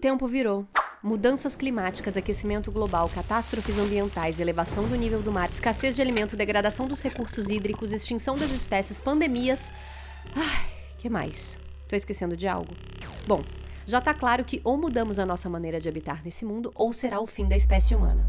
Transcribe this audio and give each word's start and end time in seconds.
tempo 0.00 0.26
virou. 0.26 0.66
Mudanças 1.02 1.54
climáticas, 1.54 2.16
aquecimento 2.16 2.72
global, 2.72 3.08
catástrofes 3.08 3.78
ambientais, 3.78 4.40
elevação 4.40 4.88
do 4.88 4.96
nível 4.96 5.22
do 5.22 5.30
mar, 5.30 5.50
escassez 5.50 5.94
de 5.94 6.02
alimento, 6.02 6.36
degradação 6.36 6.88
dos 6.88 7.02
recursos 7.02 7.48
hídricos, 7.48 7.92
extinção 7.92 8.36
das 8.36 8.50
espécies, 8.50 9.00
pandemias. 9.00 9.70
Ai, 10.34 10.72
que 10.98 11.08
mais? 11.08 11.56
Tô 11.88 11.94
esquecendo 11.94 12.36
de 12.36 12.48
algo? 12.48 12.74
Bom, 13.26 13.44
já 13.86 14.00
tá 14.00 14.14
claro 14.14 14.44
que 14.44 14.60
ou 14.64 14.76
mudamos 14.76 15.18
a 15.18 15.26
nossa 15.26 15.48
maneira 15.48 15.80
de 15.80 15.88
habitar 15.88 16.22
nesse 16.24 16.44
mundo 16.44 16.72
ou 16.74 16.92
será 16.92 17.20
o 17.20 17.26
fim 17.26 17.46
da 17.46 17.56
espécie 17.56 17.94
humana. 17.94 18.26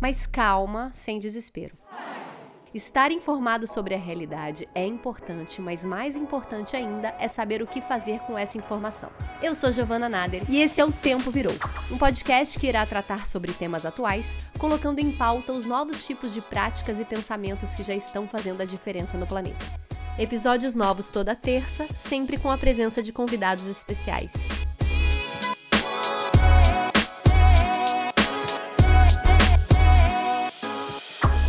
Mas 0.00 0.26
calma, 0.26 0.90
sem 0.92 1.18
desespero. 1.18 1.76
Estar 2.76 3.10
informado 3.10 3.66
sobre 3.66 3.94
a 3.94 3.98
realidade 3.98 4.68
é 4.74 4.84
importante, 4.84 5.62
mas 5.62 5.82
mais 5.82 6.14
importante 6.14 6.76
ainda 6.76 7.14
é 7.18 7.26
saber 7.26 7.62
o 7.62 7.66
que 7.66 7.80
fazer 7.80 8.18
com 8.18 8.36
essa 8.36 8.58
informação. 8.58 9.08
Eu 9.42 9.54
sou 9.54 9.72
Giovana 9.72 10.10
Nader 10.10 10.44
e 10.46 10.60
esse 10.60 10.78
é 10.78 10.84
o 10.84 10.92
Tempo 10.92 11.30
Virou, 11.30 11.54
um 11.90 11.96
podcast 11.96 12.58
que 12.58 12.66
irá 12.66 12.84
tratar 12.84 13.26
sobre 13.26 13.54
temas 13.54 13.86
atuais, 13.86 14.36
colocando 14.58 14.98
em 14.98 15.10
pauta 15.10 15.54
os 15.54 15.64
novos 15.64 16.06
tipos 16.06 16.34
de 16.34 16.42
práticas 16.42 17.00
e 17.00 17.04
pensamentos 17.06 17.74
que 17.74 17.82
já 17.82 17.94
estão 17.94 18.28
fazendo 18.28 18.60
a 18.60 18.66
diferença 18.66 19.16
no 19.16 19.26
planeta. 19.26 19.64
Episódios 20.18 20.74
novos 20.74 21.08
toda 21.08 21.34
terça, 21.34 21.86
sempre 21.94 22.36
com 22.36 22.50
a 22.50 22.58
presença 22.58 23.02
de 23.02 23.10
convidados 23.10 23.68
especiais. 23.68 24.75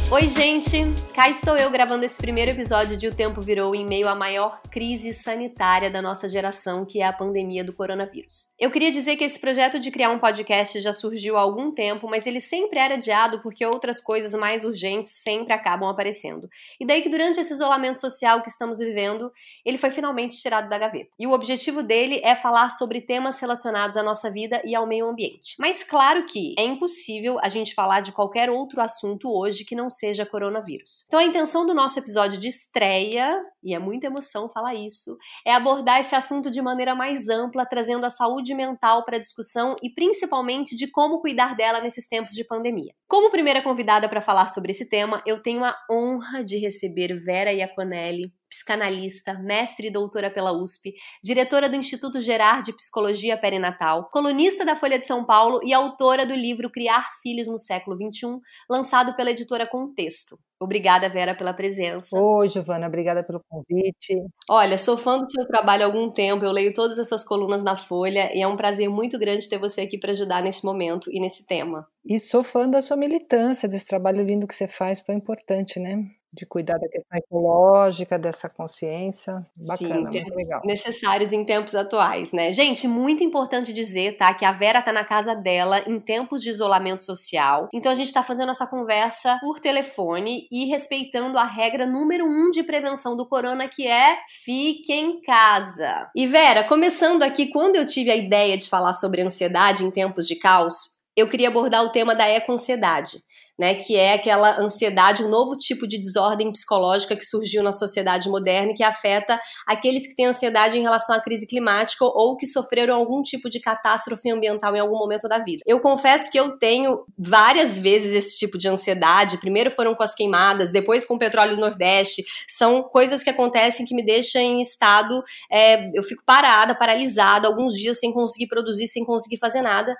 Oi, 0.09 0.25
gente! 0.29 0.77
Cá 1.13 1.27
estou 1.27 1.57
eu 1.57 1.70
gravando 1.70 2.05
esse 2.05 2.17
primeiro 2.17 2.52
episódio 2.52 2.95
de 2.95 3.09
O 3.09 3.13
Tempo 3.13 3.41
Virou 3.41 3.75
em 3.75 3.85
meio 3.85 4.07
à 4.07 4.16
maior 4.16 4.61
crise 4.71 5.13
sanitária 5.13 5.89
da 5.89 6.02
nossa 6.02 6.30
geração, 6.30 6.85
que 6.85 7.02
é 7.02 7.05
a 7.05 7.11
pandemia 7.11 7.61
do 7.61 7.73
coronavírus. 7.73 8.53
Eu 8.57 8.71
queria 8.71 8.89
dizer 8.89 9.17
que 9.17 9.25
esse 9.25 9.38
projeto 9.38 9.81
de 9.81 9.91
criar 9.91 10.09
um 10.11 10.17
podcast 10.20 10.80
já 10.80 10.93
surgiu 10.93 11.35
há 11.35 11.41
algum 11.41 11.73
tempo, 11.73 12.08
mas 12.08 12.25
ele 12.25 12.39
sempre 12.39 12.80
era 12.80 12.94
adiado 12.94 13.41
porque 13.41 13.66
outras 13.66 14.00
coisas 14.00 14.31
mais 14.31 14.63
urgentes 14.63 15.11
sempre 15.11 15.52
acabam 15.52 15.89
aparecendo. 15.89 16.47
E 16.80 16.85
daí 16.85 17.02
que 17.02 17.09
durante 17.09 17.41
esse 17.41 17.52
isolamento 17.52 18.00
social 18.00 18.41
que 18.41 18.50
estamos 18.50 18.80
vivendo, 18.80 19.30
ele 19.66 19.78
foi 19.78 19.91
finalmente 19.91 20.39
tirado 20.39 20.69
da 20.69 20.78
gaveta. 20.78 21.09
E 21.19 21.28
o 21.28 21.31
objetivo 21.31 21.83
dele 21.83 22.22
é 22.23 22.33
falar 22.33 22.69
sobre 22.69 23.02
temas 23.02 23.41
relacionados 23.41 23.97
à 23.97 24.03
nossa 24.03 24.31
vida 24.31 24.61
e 24.63 24.73
ao 24.73 24.88
meio 24.88 25.09
ambiente. 25.09 25.55
Mas 25.59 25.83
claro 25.83 26.25
que 26.25 26.55
é 26.58 26.63
impossível 26.63 27.38
a 27.41 27.50
gente 27.50 27.73
falar 27.73 28.00
de 28.00 28.13
qualquer 28.13 28.50
outro 28.50 28.81
assunto 28.81 29.30
hoje 29.30 29.66
que 29.66 29.75
não 29.75 29.89
seja 29.98 30.26
coronavírus. 30.26 31.06
Então 31.08 31.20
a 31.20 31.23
intenção 31.23 31.66
do 31.66 31.73
nosso 31.73 32.00
episódio 32.00 32.40
de 32.40 32.48
estreia, 32.48 33.38
e 33.64 33.73
é 33.73 33.80
muita 33.80 34.08
emoção 34.08 34.50
falar 34.50 34.76
isso, 34.76 35.17
é 35.45 35.53
abordar 35.53 36.00
esse 36.00 36.16
assunto 36.16 36.50
de 36.50 36.62
maneira 36.62 36.95
mais 36.95 37.30
ampla, 37.30 37.66
trazendo 37.66 38.06
a 38.06 38.09
saúde 38.09 38.53
mental 38.53 39.03
para 39.03 39.18
a 39.18 39.20
discussão 39.20 39.75
e 39.84 39.90
principalmente 39.90 40.75
de 40.75 40.90
como 40.90 41.22
cuidar 41.22 41.56
dela 41.56 41.81
nesses 41.81 42.08
tempos 42.08 42.34
de 42.34 42.45
pandemia. 42.45 42.94
Como 43.08 43.31
primeira 43.31 43.62
convidada 43.62 44.08
para 44.08 44.22
falar 44.22 44.48
sobre 44.48 44.72
esse 44.72 44.88
tema, 44.90 45.22
eu 45.25 45.42
tenho 45.42 45.64
a 45.64 45.75
honra 45.90 46.44
de 46.44 46.58
receber 46.58 47.18
Vera 47.20 47.52
Iaconelli, 47.52 48.31
psicanalista, 48.50 49.34
mestre 49.40 49.88
e 49.88 49.92
doutora 49.92 50.30
pela 50.30 50.52
USP, 50.52 50.94
diretora 51.23 51.70
do 51.70 51.76
Instituto 51.76 52.22
Gerard 52.22 52.66
de 52.66 52.73
Psicologia 52.73 53.38
Perinatal, 53.38 54.09
colunista 54.12 54.66
da 54.66 54.76
Folha 54.76 55.00
de 55.00 55.06
São 55.06 55.26
Paulo 55.26 55.59
e 55.64 55.73
autora 55.73 56.26
do 56.26 56.36
livro 56.36 56.72
Criar 56.72 57.09
Filhos 57.22 57.48
no 57.48 57.58
Século 57.58 57.95
XXI, 57.95 58.40
lançado 58.70 59.16
pela 59.16 59.31
editora 59.31 59.68
Contexto. 59.68 60.38
Obrigada, 60.59 61.08
Vera, 61.08 61.36
pela 61.36 61.53
presença. 61.53 62.20
Oi, 62.20 62.48
Giovana, 62.48 62.88
obrigada 62.88 63.23
pelo 63.23 63.40
convite. 63.48 64.16
Olha, 64.50 64.75
sou 64.75 64.98
fã 64.98 65.20
do 65.20 65.30
seu 65.30 65.45
trabalho 65.45 65.84
há 65.84 65.86
algum 65.86 66.09
tempo, 66.09 66.44
eu 66.44 66.52
leio 66.52 66.73
todas 66.73 66.98
as 66.98 67.08
suas 67.08 67.23
colunas 67.23 67.64
na 67.64 67.78
Folha 67.78 68.36
e 68.36 68.42
é 68.42 68.48
um 68.48 68.58
prazer 68.58 68.90
muito 68.90 69.20
grande 69.20 69.48
ter 69.48 69.59
você 69.59 69.81
aqui 69.81 70.00
para 70.00 70.12
ajudar 70.12 70.42
nesse 70.42 70.66
momento 70.66 71.12
e 71.12 71.20
nesse 71.20 71.45
tema. 71.45 71.88
E 72.03 72.18
sou 72.18 72.44
fã 72.44 72.68
da 72.68 72.81
sua 72.81 72.98
militância, 72.98 73.70
desse 73.70 73.86
trabalho 73.86 74.23
lindo 74.23 74.48
que 74.48 74.56
você 74.56 74.68
faz, 74.68 75.03
tão 75.03 75.16
importante, 75.16 75.80
né? 75.80 76.03
De 76.38 76.46
cuidar 76.46 76.78
da 76.78 76.88
questão 76.88 77.18
ecológica, 77.18 78.18
dessa 78.20 78.48
consciência. 78.48 79.46
Bacana, 79.68 80.12
Sim, 80.12 80.20
muito 80.20 80.36
legal. 80.36 80.62
necessários 80.64 81.34
em 81.34 81.44
tempos 81.44 81.74
atuais, 81.74 82.31
né? 82.31 82.53
Gente, 82.53 82.88
muito 82.88 83.24
importante 83.24 83.74
dizer, 83.74 84.18
tá, 84.18 84.34
que 84.34 84.46
a 84.46 84.52
Vera 84.52 84.81
tá 84.81 84.94
na 84.94 85.03
casa 85.03 85.36
dela 85.36 85.81
em 85.88 86.00
tempos 86.00 86.44
de 86.44 86.50
isolamento 86.50 87.03
social. 87.03 87.68
Então 87.74 87.92
a 87.92 87.96
gente 87.96 88.14
tá 88.14 88.22
fazendo 88.22 88.52
essa 88.52 88.68
conversa 88.68 89.40
por 89.42 89.59
telefone 89.59 90.48
e 90.52 90.66
respeitando 90.66 91.40
a 91.40 91.44
regra 91.44 91.86
número 91.86 92.25
um 92.25 92.52
de 92.52 92.62
prevenção 92.62 93.16
do 93.16 93.28
corona, 93.28 93.68
que 93.68 93.88
é 93.88 94.19
fique 94.44 94.94
em 94.94 95.19
casa. 95.22 96.09
E 96.16 96.28
Vera, 96.28 96.64
começando 96.64 97.24
aqui, 97.24 97.48
quando 97.48 97.78
eu 97.78 97.86
tive 97.86 98.12
a 98.12 98.16
ideia 98.16 98.56
de 98.56 98.69
falar 98.69 98.94
sobre 98.94 99.22
ansiedade 99.22 99.84
em 99.84 99.90
tempos 99.90 100.28
de 100.28 100.36
caos, 100.36 100.97
eu 101.17 101.28
queria 101.28 101.50
abordar 101.50 101.83
o 101.83 101.91
tema 101.91 102.16
da 102.16 102.28
eco-ansiedade 102.28 103.17
né, 103.57 103.73
que 103.73 103.95
é 103.95 104.13
aquela 104.13 104.59
ansiedade, 104.59 105.23
um 105.23 105.29
novo 105.29 105.57
tipo 105.57 105.88
de 105.88 105.97
desordem 105.97 106.51
psicológica 106.51 107.16
que 107.16 107.25
surgiu 107.25 107.63
na 107.63 107.72
sociedade 107.72 108.29
moderna 108.29 108.72
e 108.72 108.75
que 108.75 108.83
afeta 108.83 109.39
aqueles 109.66 110.06
que 110.06 110.16
têm 110.16 110.27
ansiedade 110.27 110.77
em 110.77 110.81
relação 110.81 111.16
à 111.16 111.19
crise 111.19 111.47
climática 111.47 112.06
ou 112.06 112.38
que 112.38 112.45
sofreram 112.45 112.95
algum 112.95 113.23
tipo 113.23 113.50
de 113.50 113.59
catástrofe 113.59 114.29
ambiental 114.29 114.75
em 114.75 114.79
algum 114.79 114.97
momento 114.97 115.27
da 115.27 115.39
vida. 115.39 115.63
Eu 115.66 115.79
confesso 115.79 116.31
que 116.31 116.39
eu 116.39 116.57
tenho 116.59 117.03
várias 117.17 117.79
vezes 117.79 118.13
esse 118.13 118.38
tipo 118.38 118.57
de 118.57 118.67
ansiedade. 118.67 119.38
Primeiro 119.38 119.72
foram 119.72 119.95
com 119.95 120.03
as 120.03 120.13
queimadas, 120.13 120.72
depois 120.72 121.06
com 121.06 121.16
o 121.16 121.19
petróleo 121.19 121.56
do 121.56 121.61
Nordeste. 121.61 122.23
São 122.47 122.83
coisas 122.83 123.23
que 123.23 123.29
acontecem 123.29 123.85
que 123.85 123.95
me 123.95 124.06
deixam 124.06 124.41
em 124.41 124.61
estado, 124.61 125.23
é, 125.51 125.89
eu 125.97 126.03
fico 126.03 126.23
parada, 126.25 126.75
paralisada, 126.75 127.47
alguns 127.47 127.73
dias 127.73 128.00
sem 128.00 128.13
conseguir 128.13 128.47
produzir, 128.47 128.88
sem 128.88 129.03
conseguir 129.03 129.38
fazer 129.38 129.61
nada. 129.61 129.95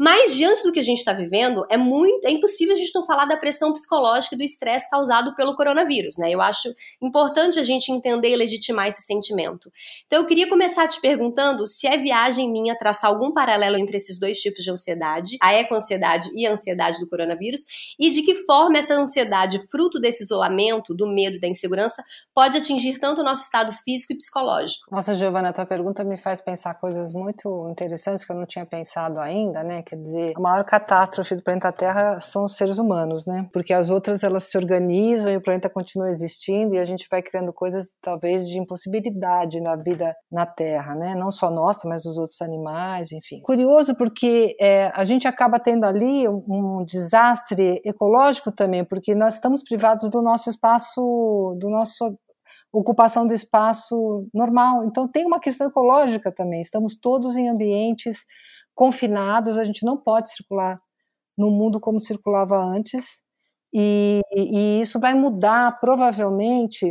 Mas 0.00 0.34
diante 0.34 0.62
do 0.62 0.72
que 0.72 0.78
a 0.78 0.82
gente 0.82 1.00
está 1.00 1.12
vivendo, 1.12 1.66
é 1.68 1.76
muito, 1.76 2.26
é 2.26 2.30
impossível 2.30 2.74
a 2.74 2.78
gente 2.78 2.94
não 2.94 3.04
falar 3.04 3.26
da 3.26 3.36
pressão 3.36 3.70
psicológica 3.74 4.34
e 4.34 4.38
do 4.38 4.42
estresse 4.42 4.88
causado 4.88 5.36
pelo 5.36 5.54
coronavírus, 5.54 6.16
né? 6.16 6.30
Eu 6.30 6.40
acho 6.40 6.74
importante 7.02 7.60
a 7.60 7.62
gente 7.62 7.92
entender 7.92 8.30
e 8.30 8.36
legitimar 8.36 8.86
esse 8.86 9.02
sentimento. 9.02 9.70
Então 10.06 10.20
eu 10.20 10.26
queria 10.26 10.48
começar 10.48 10.88
te 10.88 10.98
perguntando 11.02 11.66
se 11.66 11.86
é 11.86 11.98
viagem 11.98 12.50
minha 12.50 12.74
traçar 12.74 13.10
algum 13.10 13.30
paralelo 13.30 13.76
entre 13.76 13.98
esses 13.98 14.18
dois 14.18 14.40
tipos 14.40 14.64
de 14.64 14.70
ansiedade, 14.70 15.36
a 15.42 15.52
eco-ansiedade 15.52 16.30
e 16.34 16.46
a 16.46 16.52
ansiedade 16.52 16.98
do 16.98 17.06
coronavírus, 17.06 17.66
e 17.98 18.08
de 18.08 18.22
que 18.22 18.34
forma 18.46 18.78
essa 18.78 18.94
ansiedade, 18.94 19.58
fruto 19.70 20.00
desse 20.00 20.22
isolamento, 20.22 20.94
do 20.94 21.06
medo, 21.06 21.38
da 21.38 21.46
insegurança, 21.46 22.02
pode 22.34 22.56
atingir 22.56 22.98
tanto 22.98 23.20
o 23.20 23.24
nosso 23.24 23.42
estado 23.42 23.70
físico 23.84 24.14
e 24.14 24.16
psicológico. 24.16 24.86
Nossa, 24.90 25.14
Giovana, 25.14 25.50
a 25.50 25.52
tua 25.52 25.66
pergunta 25.66 26.02
me 26.02 26.16
faz 26.16 26.40
pensar 26.40 26.72
coisas 26.76 27.12
muito 27.12 27.68
interessantes 27.68 28.24
que 28.24 28.32
eu 28.32 28.36
não 28.36 28.46
tinha 28.46 28.64
pensado 28.64 29.20
ainda, 29.20 29.62
né? 29.62 29.82
Quer 29.90 29.96
dizer, 29.96 30.32
a 30.36 30.40
maior 30.40 30.64
catástrofe 30.64 31.34
do 31.34 31.42
planeta 31.42 31.72
Terra 31.72 32.20
são 32.20 32.44
os 32.44 32.56
seres 32.56 32.78
humanos, 32.78 33.26
né? 33.26 33.48
Porque 33.52 33.72
as 33.72 33.90
outras 33.90 34.22
elas 34.22 34.44
se 34.44 34.56
organizam 34.56 35.32
e 35.32 35.36
o 35.36 35.42
planeta 35.42 35.68
continua 35.68 36.08
existindo 36.08 36.76
e 36.76 36.78
a 36.78 36.84
gente 36.84 37.08
vai 37.10 37.20
criando 37.20 37.52
coisas 37.52 37.92
talvez 38.00 38.48
de 38.48 38.56
impossibilidade 38.56 39.60
na 39.60 39.74
vida 39.74 40.14
na 40.30 40.46
Terra, 40.46 40.94
né? 40.94 41.16
Não 41.16 41.28
só 41.28 41.50
nossa, 41.50 41.88
mas 41.88 42.04
dos 42.04 42.18
outros 42.18 42.40
animais, 42.40 43.10
enfim. 43.10 43.40
Curioso 43.42 43.96
porque 43.96 44.54
é, 44.60 44.92
a 44.94 45.02
gente 45.02 45.26
acaba 45.26 45.58
tendo 45.58 45.82
ali 45.82 46.28
um, 46.28 46.44
um 46.46 46.84
desastre 46.84 47.82
ecológico 47.84 48.52
também, 48.52 48.84
porque 48.84 49.12
nós 49.12 49.34
estamos 49.34 49.60
privados 49.60 50.08
do 50.08 50.22
nosso 50.22 50.48
espaço, 50.50 51.00
do 51.58 51.68
nosso 51.68 52.16
ocupação 52.72 53.26
do 53.26 53.34
espaço 53.34 54.24
normal. 54.32 54.84
Então 54.84 55.08
tem 55.08 55.26
uma 55.26 55.40
questão 55.40 55.66
ecológica 55.66 56.30
também. 56.30 56.60
Estamos 56.60 56.94
todos 56.94 57.34
em 57.34 57.48
ambientes 57.48 58.24
confinados, 58.80 59.58
a 59.58 59.64
gente 59.64 59.84
não 59.84 59.98
pode 59.98 60.30
circular 60.30 60.80
no 61.36 61.50
mundo 61.50 61.78
como 61.78 62.00
circulava 62.00 62.56
antes, 62.56 63.22
e, 63.74 64.22
e 64.34 64.80
isso 64.80 64.98
vai 64.98 65.14
mudar 65.14 65.78
provavelmente, 65.80 66.90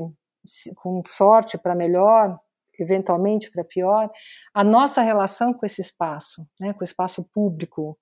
com 0.75 1.01
sorte 1.07 1.57
para 1.57 1.73
melhor, 1.73 2.39
eventualmente 2.79 3.49
para 3.49 3.63
pior, 3.63 4.07
a 4.53 4.63
nossa 4.63 5.01
relação 5.01 5.51
com 5.51 5.65
esse 5.65 5.81
espaço, 5.81 6.47
né, 6.59 6.73
com 6.73 6.81
o 6.81 6.83
espaço 6.83 7.27
público, 7.33 7.97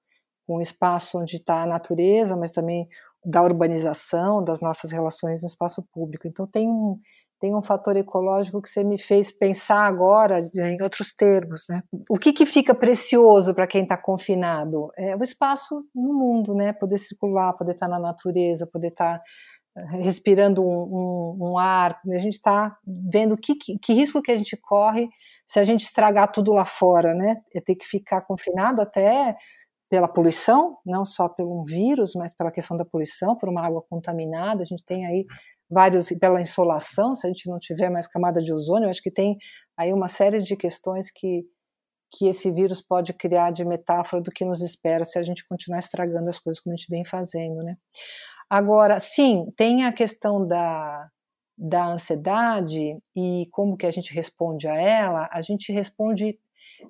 com 0.45 0.57
o 0.57 0.62
espaço 0.62 1.18
onde 1.18 1.38
está 1.38 1.63
a 1.63 1.66
natureza, 1.66 2.36
mas 2.36 2.51
também 2.51 2.90
da 3.25 3.44
urbanização, 3.44 4.44
das 4.44 4.62
nossas 4.62 4.92
relações 4.92 5.42
no 5.42 5.48
espaço 5.48 5.84
público. 5.92 6.28
Então 6.28 6.48
tem 6.48 6.69
um, 6.69 7.00
tem 7.40 7.56
um 7.56 7.62
fator 7.62 7.96
ecológico 7.96 8.62
que 8.62 8.69
você 8.69 8.84
me 8.84 8.98
fez 8.98 9.31
pensar 9.31 9.86
agora 9.86 10.40
em 10.56 10.81
outros 10.81 11.14
termos, 11.14 11.64
né? 11.69 11.84
O 12.10 12.18
que, 12.18 12.34
que 12.34 12.46
fica 12.46 12.74
precioso 12.74 13.54
para 13.54 13.68
quem 13.68 13.84
está 13.84 13.98
confinado? 13.98 14.90
É 14.98 15.16
o 15.16 15.24
espaço 15.24 15.84
no 15.94 16.14
mundo, 16.14 16.56
né? 16.56 16.74
Poder 16.74 16.98
circular, 16.98 17.54
poder 17.54 17.74
estar 17.74 17.88
tá 17.88 17.92
na 17.92 18.00
natureza, 18.00 18.68
poder 18.72 18.90
estar 18.90 19.19
tá 19.19 19.24
eh, 19.78 20.02
respirando 20.02 20.64
um, 20.64 20.66
um, 20.66 21.38
um, 21.52 21.58
ar. 21.60 22.00
A 22.12 22.18
gente 22.18 22.34
está 22.34 22.75
vendo 22.86 23.36
que, 23.36 23.56
que, 23.56 23.78
que, 23.78 23.94
risco 23.94 24.22
que 24.22 24.31
a 24.31 24.36
gente 24.36 24.58
corre 24.58 25.08
se 25.46 25.60
a 25.60 25.64
gente 25.64 25.81
estragar 25.81 26.31
tudo 26.31 26.52
lá 26.54 26.66
fora, 26.66 27.14
né? 27.14 27.36
É 27.54 27.62
ter 27.62 27.75
que 27.75 27.86
ficar 27.86 28.22
confinado 28.22 28.81
até 28.81 29.36
pela 29.89 30.07
poluição, 30.07 30.78
não 30.86 31.06
só 31.06 31.30
pelo 31.30 31.62
um 31.62 31.63
vírus, 31.63 32.13
mas 32.16 32.34
pela 32.34 32.51
questão 32.51 32.75
da 32.75 32.86
poluição, 32.86 33.38
por 33.38 33.50
uma 33.50 33.66
água 33.66 33.81
contaminada. 33.89 34.62
A 34.62 34.66
gente 34.66 34.84
tem 34.84 35.06
aí 35.06 35.25
vários 35.69 36.10
pela 36.19 36.42
insolação, 36.42 37.16
se 37.16 37.25
a 37.25 37.30
gente 37.30 37.50
não 37.50 37.60
tiver 37.60 37.89
mais 37.89 38.07
camada 38.07 38.42
de 38.42 38.54
ozônio, 38.54 38.89
acho 38.89 39.01
que 39.01 39.12
tem 39.12 39.38
aí 39.78 39.94
uma 39.94 40.07
série 40.07 40.39
de 40.39 40.56
questões 40.56 41.12
que 41.12 41.45
que 42.10 42.28
esse 42.28 42.51
vírus 42.51 42.81
pode 42.81 43.13
criar 43.13 43.51
de 43.51 43.66
metáfora 43.66 44.22
do 44.22 44.31
que 44.31 44.45
nos 44.45 44.62
espera 44.62 45.04
se 45.04 45.19
a 45.19 45.24
gente 45.24 45.45
continuar 45.48 45.80
estragando 45.80 46.30
as 46.30 46.40
coisas 46.40 46.62
como 46.62 46.74
a 46.74 46.78
gente 46.78 46.90
vem 46.90 47.04
fazendo, 47.04 47.62
né? 47.63 47.75
Agora, 48.50 48.98
sim, 48.98 49.51
tem 49.57 49.83
a 49.83 49.92
questão 49.92 50.48
da, 50.48 51.10
da 51.57 51.86
ansiedade 51.88 52.98
e 53.16 53.48
como 53.51 53.75
que 53.75 53.86
a 53.86 53.92
gente 53.92 54.13
responde 54.13 54.68
a 54.68 54.75
ela, 54.75 55.28
a 55.33 55.42
gente 55.42 55.72
responde, 55.72 56.40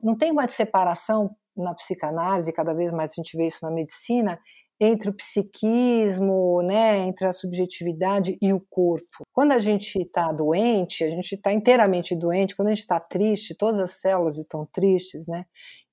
não 0.04 0.16
tem 0.16 0.32
uma 0.32 0.48
separação 0.48 1.36
na 1.58 1.74
psicanálise, 1.74 2.54
cada 2.54 2.74
vez 2.74 2.92
mais 2.92 3.12
a 3.12 3.16
gente 3.16 3.36
vê 3.36 3.48
isso 3.48 3.60
na 3.64 3.72
medicina, 3.72 4.40
entre 4.80 5.10
o 5.10 5.14
psiquismo, 5.14 6.62
né, 6.62 7.00
entre 7.00 7.26
a 7.28 7.32
subjetividade 7.32 8.38
e 8.40 8.54
o 8.54 8.62
corpo. 8.70 9.24
Quando 9.34 9.52
a 9.52 9.60
gente 9.60 9.98
está 9.98 10.32
doente, 10.32 11.04
a 11.04 11.10
gente 11.10 11.34
está 11.34 11.52
inteiramente 11.52 12.16
doente. 12.16 12.56
Quando 12.56 12.68
a 12.68 12.74
gente 12.74 12.84
está 12.84 13.00
triste, 13.00 13.56
todas 13.56 13.80
as 13.80 14.00
células 14.00 14.38
estão 14.38 14.68
tristes, 14.72 15.26
né? 15.28 15.46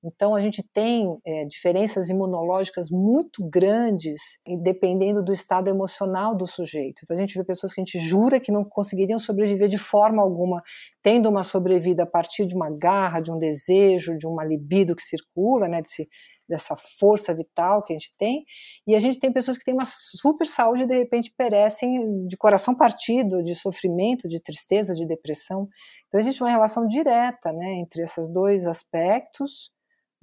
Então 0.05 0.35
a 0.35 0.41
gente 0.41 0.63
tem 0.63 1.19
é, 1.25 1.47
diferenças 1.47 2.11
imunológicas 2.11 2.91
muito 2.91 3.43
grandes, 3.49 4.39
dependendo 4.63 5.25
do 5.25 5.33
estado 5.33 5.69
emocional 5.69 6.37
do 6.37 6.47
sujeito. 6.47 7.01
Então 7.03 7.17
a 7.17 7.19
gente 7.19 7.37
vê 7.37 7.43
pessoas 7.43 7.73
que 7.73 7.81
a 7.81 7.85
gente 7.85 7.99
jura 7.99 8.39
que 8.39 8.53
não 8.53 8.65
conseguiriam 8.65 9.19
sobreviver 9.19 9.69
de 9.69 9.79
forma 9.79 10.23
alguma, 10.23 10.63
tendo 11.03 11.31
uma 11.31 11.43
sobrevida 11.43 12.03
a 12.03 12.07
partir 12.07 12.47
de 12.47 12.55
uma 12.55 12.71
garra, 12.71 13.21
de 13.21 13.33
um 13.33 13.39
desejo, 13.39 14.19
de 14.19 14.27
uma 14.27 14.45
libido 14.45 14.95
que 14.95 15.03
circula, 15.03 15.69
né? 15.69 15.81
Desse, 15.81 16.07
dessa 16.47 16.77
força 16.77 17.35
vital 17.35 17.83
que 17.83 17.95
a 17.95 17.99
gente 17.99 18.13
tem, 18.19 18.45
e 18.87 18.95
a 18.95 18.99
gente 18.99 19.19
tem 19.19 19.33
pessoas 19.33 19.57
que 19.57 19.65
têm 19.65 19.73
uma 19.73 19.87
super 19.87 20.47
saúde 20.47 20.83
e 20.83 20.87
de 20.87 20.99
repente 20.99 21.33
perecem 21.35 22.27
de 22.27 22.37
coração 22.37 22.75
partido, 22.75 23.43
de 23.43 23.55
sofrimento, 23.55 24.29
de 24.29 24.39
tristeza, 24.41 24.93
de 24.93 25.07
depressão. 25.07 25.67
Então 26.07 26.21
existe 26.21 26.43
uma 26.43 26.51
relação 26.51 26.87
direta, 26.87 27.51
né, 27.51 27.73
entre 27.81 28.03
esses 28.03 28.31
dois 28.31 28.67
aspectos 28.67 29.73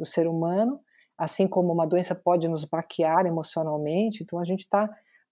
do 0.02 0.06
ser 0.06 0.28
humano, 0.28 0.80
assim 1.16 1.48
como 1.48 1.72
uma 1.72 1.86
doença 1.86 2.16
pode 2.16 2.48
nos 2.48 2.66
baquear 2.66 3.28
emocionalmente. 3.28 4.24
Então 4.24 4.40
a 4.40 4.44
gente 4.44 4.62
está 4.62 4.90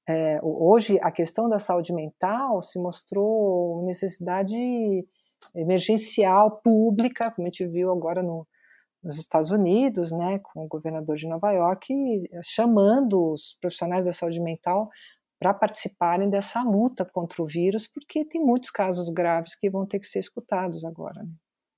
é, 0.07 0.39
hoje 0.43 0.99
a 1.01 1.11
questão 1.11 1.49
da 1.49 1.57
saúde 1.57 1.91
mental 1.91 2.61
se 2.61 2.79
mostrou 2.79 3.83
necessidade 3.83 4.55
emergencial 5.55 6.59
pública, 6.63 7.31
como 7.31 7.47
a 7.47 7.49
gente 7.49 7.65
viu 7.67 7.91
agora 7.91 8.21
no 8.21 8.47
nos 9.01 9.17
Estados 9.17 9.49
Unidos, 9.49 10.11
né, 10.11 10.39
com 10.39 10.65
o 10.65 10.67
governador 10.67 11.15
de 11.15 11.25
Nova 11.25 11.53
York, 11.53 11.87
chamando 12.43 13.31
os 13.31 13.55
profissionais 13.61 14.03
da 14.03 14.11
saúde 14.11 14.41
mental 14.41 14.89
para 15.39 15.53
participarem 15.53 16.29
dessa 16.29 16.61
luta 16.63 17.05
contra 17.05 17.41
o 17.41 17.47
vírus, 17.47 17.87
porque 17.87 18.25
tem 18.25 18.43
muitos 18.43 18.69
casos 18.69 19.09
graves 19.09 19.55
que 19.55 19.69
vão 19.69 19.85
ter 19.85 19.99
que 19.99 20.05
ser 20.05 20.19
escutados 20.19 20.83
agora. 20.83 21.23
Né? 21.23 21.31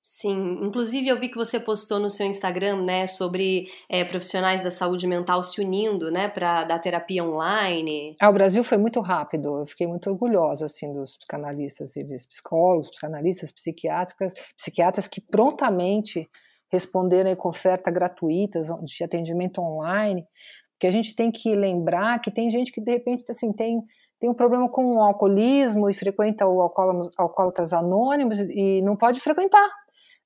Sim, 0.03 0.57
inclusive 0.63 1.07
eu 1.07 1.19
vi 1.19 1.30
que 1.30 1.38
você 1.38 1.59
postou 1.59 2.00
no 2.00 2.09
seu 2.09 2.25
Instagram, 2.25 2.81
né, 2.81 3.06
sobre 3.06 3.68
é, 3.88 4.03
profissionais 4.03 4.63
da 4.63 4.71
saúde 4.71 5.06
mental 5.06 5.44
se 5.44 5.62
unindo, 5.62 6.09
né, 6.09 6.27
para 6.27 6.63
dar 6.63 6.80
terapia 6.80 7.24
online. 7.24 8.15
Ah, 8.19 8.31
o 8.31 8.33
Brasil 8.33 8.63
foi 8.63 8.80
muito 8.80 9.00
rápido. 9.00 9.59
Eu 9.59 9.65
fiquei 9.68 9.86
muito 9.86 10.09
orgulhosa 10.09 10.65
assim 10.65 10.92
dos 10.92 11.18
psicanalistas 11.18 11.95
e 11.95 12.00
dos 12.00 12.25
psicólogos, 12.25 12.89
psicanalistas, 12.89 13.51
psiquiátricas, 13.51 14.33
psiquiatras 14.57 15.07
que 15.07 15.21
prontamente 15.21 16.27
responderem 16.71 17.36
com 17.36 17.50
oferta 17.50 17.92
gratuitas 17.92 18.69
de 18.83 19.03
atendimento 19.03 19.62
online, 19.62 20.25
porque 20.71 20.88
a 20.88 20.92
gente 20.92 21.15
tem 21.15 21.30
que 21.30 21.56
lembrar 21.56 22.19
que 22.19 22.31
tem 22.31 22.50
gente 22.50 22.71
que 22.71 22.81
de 22.81 22.92
repente 22.92 23.24
assim 23.30 23.53
tem 23.53 23.83
tem 24.21 24.30
um 24.30 24.36
problema 24.36 24.69
com 24.69 24.98
o 24.98 25.01
alcoolismo 25.01 25.89
e 25.89 25.95
frequenta 25.95 26.48
o 26.48 26.62
alcoólatras 26.62 27.74
anônimos 27.74 28.39
e 28.39 28.80
não 28.83 28.95
pode 28.95 29.19
frequentar, 29.19 29.68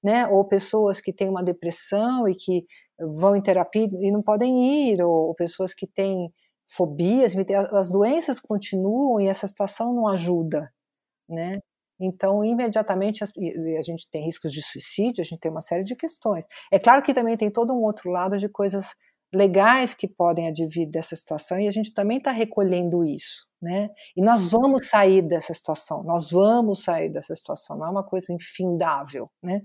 né? 0.06 0.28
Ou 0.28 0.46
pessoas 0.46 1.02
que 1.02 1.12
têm 1.12 1.28
uma 1.28 1.44
depressão 1.44 2.28
e 2.28 2.36
que 2.36 2.64
vão 3.00 3.36
em 3.36 3.42
terapia 3.42 3.90
e 3.92 4.12
não 4.12 4.22
podem 4.22 4.92
ir, 4.92 5.02
ou, 5.02 5.34
pessoas 5.34 5.74
que 5.74 5.88
têm 5.88 6.32
fobias, 6.68 7.34
as 7.72 7.92
doenças 7.92 8.40
continuam 8.40 9.20
e 9.20 9.28
essa 9.28 9.48
situação 9.48 9.96
não 9.96 10.08
ajuda, 10.08 10.72
né? 11.28 11.60
Então, 12.00 12.44
imediatamente 12.44 13.24
a 13.24 13.82
gente 13.82 14.08
tem 14.12 14.26
riscos 14.26 14.52
de 14.52 14.62
suicídio, 14.62 15.22
a 15.22 15.26
gente 15.26 15.40
tem 15.40 15.52
uma 15.52 15.62
série 15.62 15.84
de 15.84 15.96
questões. 15.96 16.46
É 16.72 16.78
claro 16.78 17.02
que 17.02 17.14
também 17.14 17.36
tem 17.36 17.50
todo 17.50 17.74
um 17.74 17.82
outro 17.82 18.12
lado 18.12 18.38
de 18.38 18.48
coisas 18.48 18.94
legais 19.36 19.94
que 19.94 20.08
podem 20.08 20.48
advir 20.48 20.90
dessa 20.90 21.16
situação 21.16 21.60
e 21.60 21.68
a 21.68 21.72
gente 21.72 21.94
também 21.94 22.18
está 22.18 22.32
recolhendo 22.32 23.04
isso, 23.04 23.48
né? 23.62 23.90
E 24.16 24.22
nós 24.22 24.52
vamos 24.52 24.88
sair 24.90 25.22
dessa 25.22 25.54
situação, 25.54 26.04
nós 26.04 26.32
vamos 26.32 26.84
sair 26.84 27.10
dessa 27.10 27.36
situação, 27.36 27.78
não 27.78 27.88
é 27.88 27.90
uma 27.92 28.04
coisa 28.04 28.34
infindável, 28.34 29.30
né? 29.44 29.62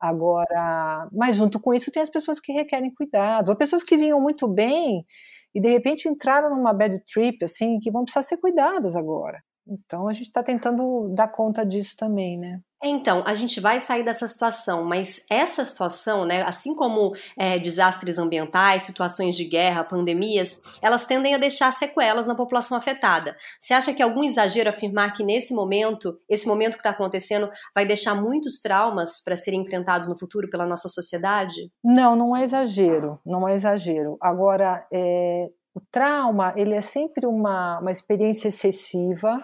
Agora, 0.00 1.08
mas 1.12 1.36
junto 1.36 1.60
com 1.60 1.74
isso 1.74 1.90
tem 1.92 2.02
as 2.02 2.10
pessoas 2.10 2.40
que 2.40 2.52
requerem 2.52 2.94
cuidados, 2.94 3.48
ou 3.50 3.56
pessoas 3.56 3.82
que 3.84 3.96
vinham 3.96 4.20
muito 4.20 4.48
bem 4.48 5.06
e 5.54 5.60
de 5.60 5.68
repente 5.70 6.08
entraram 6.08 6.50
numa 6.50 6.72
bad 6.74 6.98
trip, 7.12 7.44
assim, 7.44 7.78
que 7.80 7.90
vão 7.90 8.04
precisar 8.04 8.22
ser 8.24 8.38
cuidadas 8.38 8.96
agora. 8.96 9.42
Então 9.66 10.08
a 10.08 10.12
gente 10.12 10.28
está 10.28 10.42
tentando 10.42 11.12
dar 11.14 11.28
conta 11.28 11.64
disso 11.64 11.96
também, 11.96 12.38
né? 12.38 12.60
Então, 12.84 13.24
a 13.26 13.32
gente 13.32 13.58
vai 13.58 13.80
sair 13.80 14.04
dessa 14.04 14.28
situação, 14.28 14.84
mas 14.84 15.24
essa 15.30 15.64
situação, 15.64 16.26
né, 16.26 16.42
assim 16.42 16.74
como 16.74 17.14
é, 17.36 17.58
desastres 17.58 18.18
ambientais, 18.18 18.82
situações 18.82 19.34
de 19.34 19.44
guerra, 19.44 19.82
pandemias, 19.82 20.60
elas 20.82 21.06
tendem 21.06 21.34
a 21.34 21.38
deixar 21.38 21.72
sequelas 21.72 22.26
na 22.26 22.34
população 22.34 22.76
afetada. 22.76 23.34
Você 23.58 23.72
acha 23.72 23.94
que 23.94 24.02
é 24.02 24.04
algum 24.04 24.22
exagero 24.22 24.68
afirmar 24.68 25.14
que 25.14 25.24
nesse 25.24 25.54
momento, 25.54 26.20
esse 26.28 26.46
momento 26.46 26.74
que 26.74 26.80
está 26.80 26.90
acontecendo, 26.90 27.50
vai 27.74 27.86
deixar 27.86 28.14
muitos 28.14 28.60
traumas 28.60 29.22
para 29.24 29.36
serem 29.36 29.62
enfrentados 29.62 30.06
no 30.06 30.18
futuro 30.18 30.48
pela 30.50 30.66
nossa 30.66 30.88
sociedade? 30.88 31.70
Não, 31.82 32.14
não 32.14 32.36
é 32.36 32.44
exagero, 32.44 33.18
não 33.24 33.48
é 33.48 33.54
exagero. 33.54 34.18
Agora, 34.20 34.86
é, 34.92 35.48
o 35.74 35.80
trauma, 35.90 36.52
ele 36.56 36.74
é 36.74 36.80
sempre 36.80 37.26
uma, 37.26 37.80
uma 37.80 37.90
experiência 37.90 38.48
excessiva, 38.48 39.42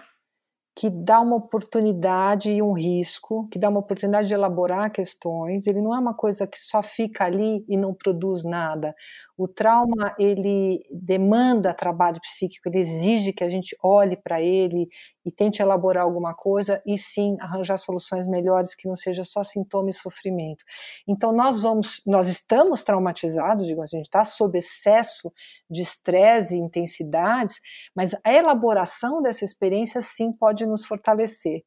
que 0.75 0.89
dá 0.89 1.21
uma 1.21 1.37
oportunidade 1.37 2.51
e 2.51 2.63
um 2.63 2.73
risco, 2.73 3.47
que 3.51 3.59
dá 3.59 3.69
uma 3.69 3.81
oportunidade 3.81 4.29
de 4.29 4.35
elaborar 4.35 4.91
questões. 4.91 5.67
Ele 5.67 5.83
não 5.83 5.95
é 5.95 5.99
uma 5.99 6.15
coisa 6.15 6.47
que 6.47 6.59
só 6.59 6.83
fica 6.83 7.25
ali 7.25 7.65
e 7.69 7.77
não 7.77 7.93
produz 7.95 8.43
nada. 8.43 8.95
O 9.37 9.47
trauma 9.47 10.15
ele 10.19 10.81
demanda 10.91 11.75
trabalho 11.75 12.21
psíquico, 12.21 12.69
ele 12.69 12.79
exige 12.79 13.33
que 13.33 13.45
a 13.45 13.51
gente 13.51 13.77
olhe 13.83 14.17
para 14.17 14.41
ele 14.41 14.89
e 15.25 15.31
tente 15.31 15.61
elaborar 15.61 16.05
alguma 16.05 16.35
coisa 16.35 16.81
e 16.87 16.97
sim 16.97 17.37
arranjar 17.41 17.77
soluções 17.77 18.27
melhores 18.27 18.75
que 18.75 18.89
não 18.89 18.97
seja 18.97 19.25
só 19.25 19.43
sintoma 19.43 19.91
e 19.91 19.93
sofrimento. 19.93 20.65
Então 21.07 21.33
nós 21.33 21.61
vamos, 21.61 22.01
nós 22.07 22.29
estamos 22.29 22.83
traumatizados, 22.83 23.67
digo, 23.67 23.83
a 23.83 23.87
gente 23.87 24.07
está 24.07 24.25
sob 24.25 24.57
excesso 24.57 25.33
de 25.69 25.83
estresse 25.83 26.57
e 26.57 26.59
intensidades, 26.59 27.61
mas 27.95 28.15
a 28.25 28.33
elaboração 28.33 29.21
dessa 29.21 29.45
experiência 29.45 30.01
sim 30.01 30.33
pode 30.33 30.53
pode 30.53 30.67
nos 30.67 30.85
fortalecer. 30.85 31.63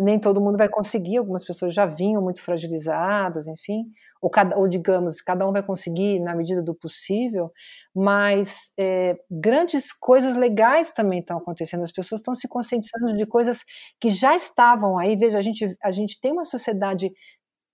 Nem 0.00 0.18
todo 0.18 0.40
mundo 0.40 0.56
vai 0.56 0.68
conseguir, 0.68 1.18
algumas 1.18 1.44
pessoas 1.44 1.74
já 1.74 1.86
vinham 1.86 2.22
muito 2.22 2.42
fragilizadas, 2.42 3.46
enfim, 3.46 3.84
ou, 4.20 4.30
cada, 4.30 4.56
ou 4.56 4.68
digamos, 4.68 5.20
cada 5.20 5.48
um 5.48 5.52
vai 5.52 5.62
conseguir 5.62 6.20
na 6.20 6.34
medida 6.34 6.62
do 6.62 6.74
possível, 6.74 7.50
mas 7.94 8.72
é, 8.78 9.16
grandes 9.30 9.92
coisas 9.92 10.36
legais 10.36 10.90
também 10.90 11.20
estão 11.20 11.38
acontecendo, 11.38 11.82
as 11.82 11.92
pessoas 11.92 12.20
estão 12.20 12.34
se 12.34 12.48
conscientizando 12.48 13.16
de 13.16 13.26
coisas 13.26 13.64
que 14.00 14.10
já 14.10 14.34
estavam 14.34 14.98
aí. 14.98 15.16
Veja, 15.16 15.38
a 15.38 15.42
gente, 15.42 15.66
a 15.82 15.90
gente 15.90 16.20
tem 16.20 16.32
uma 16.32 16.44
sociedade 16.44 17.10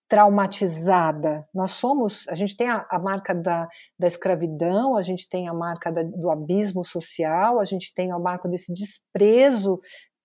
traumatizada. 0.08 1.44
Nós 1.52 1.72
somos, 1.72 2.26
a 2.28 2.34
gente 2.34 2.56
tem 2.56 2.68
a, 2.70 2.86
a 2.90 2.98
marca 2.98 3.34
da, 3.34 3.68
da, 3.98 4.06
escravidão, 4.06 4.96
a 4.96 5.02
gente 5.02 5.28
tem 5.28 5.48
a 5.48 5.54
marca 5.54 5.90
da, 5.90 6.02
do 6.02 6.30
abismo 6.30 6.84
social, 6.84 7.58
a 7.58 7.64
gente 7.64 7.92
tem 7.92 8.12
a 8.12 8.18
marca 8.18 8.48
desse 8.48 8.72
desprezo 8.72 9.80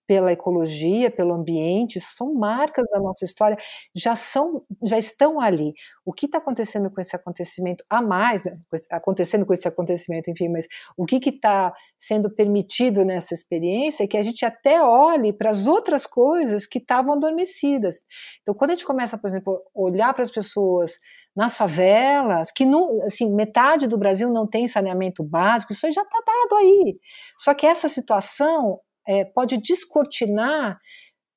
pela 0.08 0.32
ecologia, 0.32 1.10
pelo 1.10 1.34
ambiente, 1.34 2.00
são 2.00 2.34
marcas 2.34 2.86
da 2.92 3.00
nossa 3.00 3.24
história, 3.24 3.58
já 3.96 4.16
são, 4.16 4.64
já 4.84 4.98
estão 4.98 5.40
ali. 5.40 5.74
O 6.06 6.12
que 6.12 6.26
está 6.26 6.38
acontecendo 6.38 6.90
com 6.92 7.00
esse 7.00 7.16
acontecimento 7.16 7.84
a 7.90 8.02
mais, 8.02 8.44
né? 8.44 8.58
acontecendo 8.92 9.46
com 9.46 9.54
esse 9.54 9.68
acontecimento, 9.68 10.30
enfim, 10.30 10.50
mas 10.50 10.68
o 10.98 11.06
que 11.06 11.30
está 11.30 11.74
sendo 11.98 12.30
permitido 12.30 13.06
nessa 13.06 13.34
experiência 13.34 14.04
é 14.04 14.08
que 14.08 14.18
a 14.18 14.22
gente 14.22 14.46
até 14.46 14.82
olhe 14.84 15.32
para 15.32 15.50
as 15.50 15.66
outras 15.66 16.06
coisas 16.06 16.66
que 16.66 16.80
estavam 16.80 17.14
adormecidas. 17.14 18.02
Então, 18.42 18.54
quando 18.54 18.72
a 18.72 18.74
gente 18.74 18.86
começa, 18.86 19.18
por 19.18 19.28
exemplo, 19.28 19.62
a 19.76 19.80
olhar 19.80 20.14
para 20.14 20.24
as 20.24 20.32
pessoas 20.32 20.94
nas 21.36 21.56
favelas, 21.56 22.52
que 22.52 22.66
assim, 23.06 23.34
metade 23.34 23.88
do 23.88 23.98
Brasil 23.98 24.30
não 24.30 24.46
tem 24.46 24.68
saneamento 24.68 25.24
básico, 25.24 25.72
isso 25.72 25.90
já 25.92 26.02
está 26.02 26.20
dado 26.26 26.56
aí. 26.58 26.98
Só 27.38 27.54
que 27.54 27.66
essa 27.66 27.88
situação 27.88 28.80
é, 29.08 29.26
pode 29.26 29.58
descortinar 29.58 30.78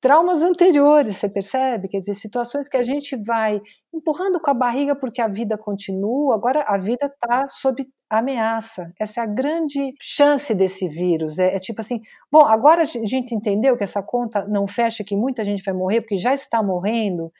traumas 0.05 0.43
anteriores, 0.43 1.17
você 1.17 1.27
percebe? 1.27 1.87
Quer 1.87 1.97
dizer, 1.97 2.13
situações 2.13 2.69
que 2.69 2.77
a 2.77 2.83
gente 2.83 3.15
vai 3.15 3.59
empurrando 3.91 4.39
com 4.39 4.51
a 4.51 4.53
barriga 4.53 4.95
porque 4.95 5.19
a 5.19 5.27
vida 5.27 5.57
continua, 5.57 6.35
agora 6.35 6.63
a 6.67 6.77
vida 6.77 7.07
está 7.07 7.47
sob 7.49 7.83
ameaça. 8.07 8.91
Essa 8.99 9.21
é 9.21 9.23
a 9.23 9.27
grande 9.27 9.95
chance 9.99 10.53
desse 10.53 10.87
vírus. 10.87 11.39
É, 11.39 11.55
é, 11.55 11.57
tipo 11.57 11.81
assim, 11.81 12.01
bom, 12.31 12.45
agora 12.45 12.81
a 12.81 12.85
gente 12.85 13.33
entendeu 13.33 13.75
que 13.75 13.83
essa 13.83 14.03
conta 14.03 14.45
não 14.47 14.67
fecha, 14.67 15.03
que 15.03 15.15
muita 15.15 15.43
gente 15.43 15.63
vai 15.63 15.73
morrer 15.73 16.01
porque 16.01 16.17
já 16.17 16.33
está 16.33 16.61
morrendo. 16.61 17.31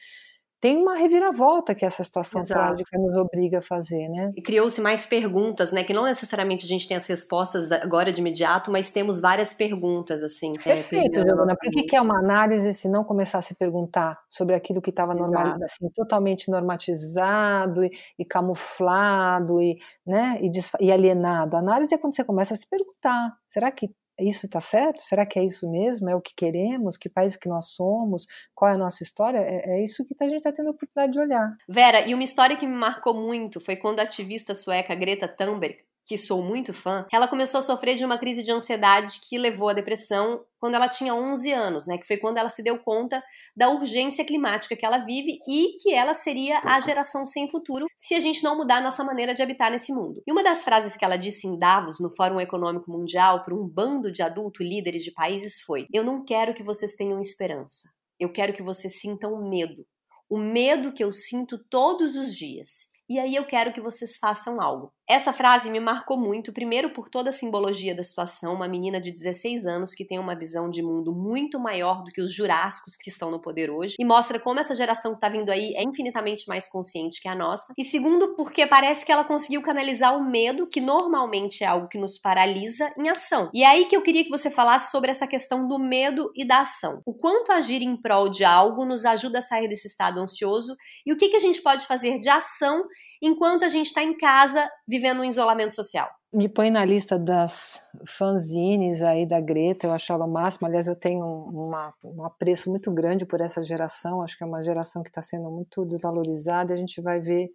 Tem 0.66 0.78
uma 0.78 0.96
reviravolta 0.96 1.76
que 1.76 1.86
essa 1.86 2.04
situação 2.04 2.42
Exato. 2.42 2.60
trágica 2.60 2.98
nos 2.98 3.16
obriga 3.18 3.60
a 3.60 3.62
fazer, 3.62 4.10
né? 4.10 4.32
E 4.36 4.42
criou-se 4.42 4.82
mais 4.82 5.06
perguntas, 5.06 5.72
né? 5.72 5.84
Que 5.84 5.94
não 5.94 6.06
necessariamente 6.06 6.66
a 6.66 6.68
gente 6.68 6.88
tem 6.88 6.98
as 6.98 7.06
respostas 7.06 7.72
agora 7.72 8.12
de 8.12 8.20
imediato, 8.20 8.72
mas 8.72 8.90
temos 8.90 9.22
várias 9.22 9.54
perguntas, 9.54 10.24
assim. 10.24 10.54
É, 10.62 10.74
Perfeito, 10.74 11.20
é, 11.20 11.22
Giovana. 11.22 11.56
Por 11.56 11.70
que 11.70 11.96
é 11.96 12.02
uma 12.02 12.18
análise 12.18 12.74
se 12.74 12.90
não 12.90 13.04
começar 13.04 13.38
a 13.38 13.42
se 13.44 13.54
perguntar 13.54 14.20
sobre 14.28 14.56
aquilo 14.56 14.82
que 14.82 14.90
estava 14.90 15.14
normal, 15.14 15.56
assim, 15.64 15.88
totalmente 15.94 16.50
normatizado 16.50 17.84
e, 17.84 17.92
e 18.18 18.26
camuflado 18.26 19.62
e, 19.62 19.78
né, 20.04 20.40
e, 20.42 20.50
e 20.84 20.92
alienado? 20.92 21.58
A 21.58 21.60
análise 21.60 21.94
é 21.94 21.98
quando 22.00 22.16
você 22.16 22.24
começa 22.24 22.56
a 22.56 22.58
se 22.58 22.68
perguntar: 22.68 23.38
será 23.48 23.70
que 23.70 23.92
isso 24.20 24.46
está 24.46 24.60
certo? 24.60 25.02
Será 25.02 25.26
que 25.26 25.38
é 25.38 25.44
isso 25.44 25.70
mesmo? 25.70 26.10
É 26.10 26.16
o 26.16 26.22
que 26.22 26.34
queremos? 26.36 26.98
Que 26.98 27.10
país 27.10 27.36
que 27.36 27.50
nós 27.50 27.70
somos? 27.70 28.26
Qual 28.54 28.70
é 28.70 28.76
a 28.76 28.78
nossa 28.78 29.04
história? 29.04 29.40
É, 29.40 29.78
é 29.78 29.84
isso 29.84 30.06
que 30.06 30.16
a 30.20 30.28
gente 30.28 30.38
está 30.38 30.52
tendo 30.52 30.68
a 30.68 30.72
oportunidade 30.72 31.14
de 31.14 31.20
olhar. 31.20 31.56
Vera, 31.68 32.08
e 32.08 32.14
uma 32.14 32.24
história 32.24 32.58
que 32.58 32.68
me 32.68 32.76
marcou 32.76 33.14
muito 33.14 33.60
foi 33.60 33.76
quando 33.76 34.00
a 34.00 34.04
ativista 34.04 34.54
sueca 34.54 34.96
Greta 34.96 35.28
Thunberg 35.28 35.78
que 36.06 36.18
sou 36.18 36.44
muito 36.44 36.72
fã, 36.72 37.06
ela 37.12 37.28
começou 37.28 37.58
a 37.58 37.64
sofrer 37.64 37.96
de 37.96 38.06
uma 38.06 38.18
crise 38.18 38.44
de 38.44 38.52
ansiedade 38.52 39.20
que 39.22 39.40
levou 39.40 39.70
à 39.70 39.74
depressão 39.74 40.46
quando 40.60 40.76
ela 40.76 40.88
tinha 40.88 41.16
11 41.16 41.52
anos, 41.52 41.88
né? 41.88 41.98
Que 41.98 42.06
foi 42.06 42.18
quando 42.18 42.38
ela 42.38 42.50
se 42.50 42.64
deu 42.64 42.78
conta 42.78 43.24
da 43.56 43.70
urgência 43.70 44.24
climática 44.24 44.76
que 44.76 44.86
ela 44.86 45.00
vive 45.00 45.40
e 45.48 45.76
que 45.82 45.94
ela 45.94 46.14
seria 46.14 46.62
a 46.64 46.80
geração 46.80 47.26
sem 47.26 47.50
futuro 47.50 47.88
se 47.96 48.14
a 48.14 48.20
gente 48.20 48.44
não 48.44 48.56
mudar 48.56 48.82
nossa 48.82 49.04
maneira 49.04 49.34
de 49.34 49.42
habitar 49.42 49.72
nesse 49.72 49.92
mundo. 49.92 50.22
E 50.28 50.32
uma 50.32 50.44
das 50.44 50.64
frases 50.64 50.96
que 50.96 51.04
ela 51.04 51.18
disse 51.18 51.48
em 51.48 51.58
Davos, 51.58 52.00
no 52.00 52.16
Fórum 52.16 52.40
Econômico 52.40 52.92
Mundial, 52.92 53.44
para 53.44 53.56
um 53.56 53.68
bando 53.68 54.12
de 54.12 54.22
adultos 54.22 54.66
líderes 54.66 55.04
de 55.04 55.12
países 55.12 55.60
foi: 55.62 55.88
Eu 55.92 56.04
não 56.04 56.24
quero 56.24 56.54
que 56.54 56.64
vocês 56.64 56.96
tenham 56.96 57.20
esperança. 57.20 57.90
Eu 58.20 58.32
quero 58.32 58.54
que 58.54 58.64
vocês 58.64 59.02
sintam 59.02 59.50
medo. 59.50 59.86
O 60.30 60.38
medo 60.38 60.92
que 60.92 61.04
eu 61.04 61.12
sinto 61.12 61.58
todos 61.70 62.16
os 62.16 62.36
dias. 62.36 62.95
E 63.10 63.20
aí 63.20 63.36
eu 63.36 63.46
quero 63.46 63.72
que 63.72 63.82
vocês 63.82 64.18
façam 64.18 64.60
algo. 64.60 64.92
Essa 65.08 65.32
frase 65.32 65.70
me 65.70 65.80
marcou 65.80 66.18
muito, 66.18 66.52
primeiro 66.52 66.90
por 66.90 67.08
toda 67.08 67.30
a 67.30 67.34
simbologia 67.34 67.96
da 67.96 68.02
situação, 68.02 68.56
uma 68.56 68.68
menina 68.68 69.00
de 69.00 69.12
16 69.12 69.68
anos 69.68 69.94
que 69.94 70.04
tem 70.04 70.18
uma 70.18 70.36
visão 70.36 70.68
de 70.68 70.82
mundo 70.82 71.14
muito 71.14 71.60
maior 71.60 72.04
do 72.04 72.12
que 72.12 72.20
os 72.20 72.34
jurássicos 72.34 72.96
que 72.96 73.12
estão 73.12 73.30
no 73.30 73.40
poder 73.40 73.70
hoje, 73.70 73.96
e 74.00 74.04
mostra 74.04 74.40
como 74.40 74.60
essa 74.60 74.74
geração 74.74 75.12
que 75.12 75.18
está 75.18 75.30
vindo 75.30 75.52
aí 75.52 75.76
é 75.76 75.84
infinitamente 75.84 76.48
mais 76.48 76.68
consciente 76.68 77.22
que 77.22 77.28
a 77.28 77.36
nossa. 77.36 77.74
E 77.78 77.84
segundo, 77.84 78.36
porque 78.36 78.66
parece 78.66 79.06
que 79.06 79.12
ela 79.12 79.24
conseguiu 79.24 79.62
canalizar 79.62 80.18
o 80.18 80.28
medo, 80.28 80.68
que 80.68 80.82
normalmente 80.82 81.64
é 81.64 81.68
algo 81.68 81.88
que 81.88 82.00
nos 82.00 82.18
paralisa, 82.18 82.92
em 82.98 83.08
ação. 83.08 83.52
E 83.54 83.64
é 83.64 83.68
aí 83.68 83.86
que 83.86 83.96
eu 83.96 84.02
queria 84.02 84.24
que 84.24 84.32
você 84.32 84.50
falasse 84.50 84.90
sobre 84.90 85.12
essa 85.12 85.28
questão 85.28 85.68
do 85.68 85.78
medo 85.78 86.32
e 86.36 86.44
da 86.44 86.62
ação. 86.62 87.04
O 87.06 87.14
quanto 87.14 87.52
agir 87.52 87.84
em 87.84 87.96
prol 87.96 88.28
de 88.28 88.44
algo 88.44 88.84
nos 88.84 89.06
ajuda 89.06 89.38
a 89.38 89.44
sair 89.44 89.68
desse 89.68 89.88
estado 89.88 90.20
ansioso 90.20 90.76
e 91.06 91.14
o 91.14 91.18
que, 91.18 91.30
que 91.30 91.36
a 91.36 91.40
gente 91.40 91.62
pode 91.62 91.86
fazer 91.86 92.18
de 92.18 92.30
ação 92.30 92.84
enquanto 93.22 93.66
a 93.66 93.68
gente 93.68 93.88
está 93.88 94.04
em 94.04 94.18
casa 94.18 94.70
vivendo 94.88 95.22
um 95.22 95.26
isolamento 95.26 95.74
social? 95.74 96.10
Me 96.34 96.50
põe 96.50 96.70
na 96.70 96.84
lista 96.84 97.18
das 97.18 97.86
fanzines 98.06 99.02
aí 99.02 99.26
da 99.26 99.40
Greta, 99.40 99.88
eu 99.88 99.94
acho 99.94 100.12
ela 100.12 100.26
o 100.26 100.32
máximo. 100.32 100.68
Aliás, 100.68 100.86
eu 100.86 100.96
tenho 100.96 101.26
uma, 101.26 101.94
um 102.04 102.26
apreço 102.26 102.70
muito 102.70 102.92
grande 102.92 103.26
por 103.26 103.40
essa 103.40 103.64
geração, 103.64 104.22
acho 104.22 104.38
que 104.38 104.44
é 104.44 104.48
uma 104.48 104.62
geração 104.62 105.02
que 105.02 105.10
está 105.10 105.22
sendo 105.22 105.50
muito 105.50 105.86
desvalorizada. 105.86 106.74
A 106.74 106.78
gente 106.78 107.02
vai 107.02 107.22
ver 107.22 107.50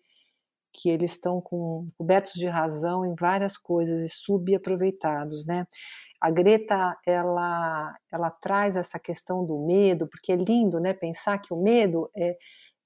que 0.73 0.89
eles 0.89 1.11
estão 1.11 1.41
cobertos 1.41 2.33
de 2.35 2.47
razão 2.47 3.05
em 3.05 3.15
várias 3.15 3.57
coisas 3.57 4.01
e 4.01 4.09
subaproveitados, 4.09 5.45
né? 5.45 5.67
A 6.21 6.31
Greta, 6.31 6.97
ela, 7.07 7.97
ela 8.13 8.31
traz 8.31 8.77
essa 8.77 8.99
questão 8.99 9.45
do 9.45 9.59
medo, 9.59 10.07
porque 10.07 10.33
é 10.33 10.37
lindo, 10.37 10.79
né? 10.79 10.93
Pensar 10.93 11.39
que 11.39 11.53
o 11.53 11.57
medo 11.57 12.11
é, 12.15 12.37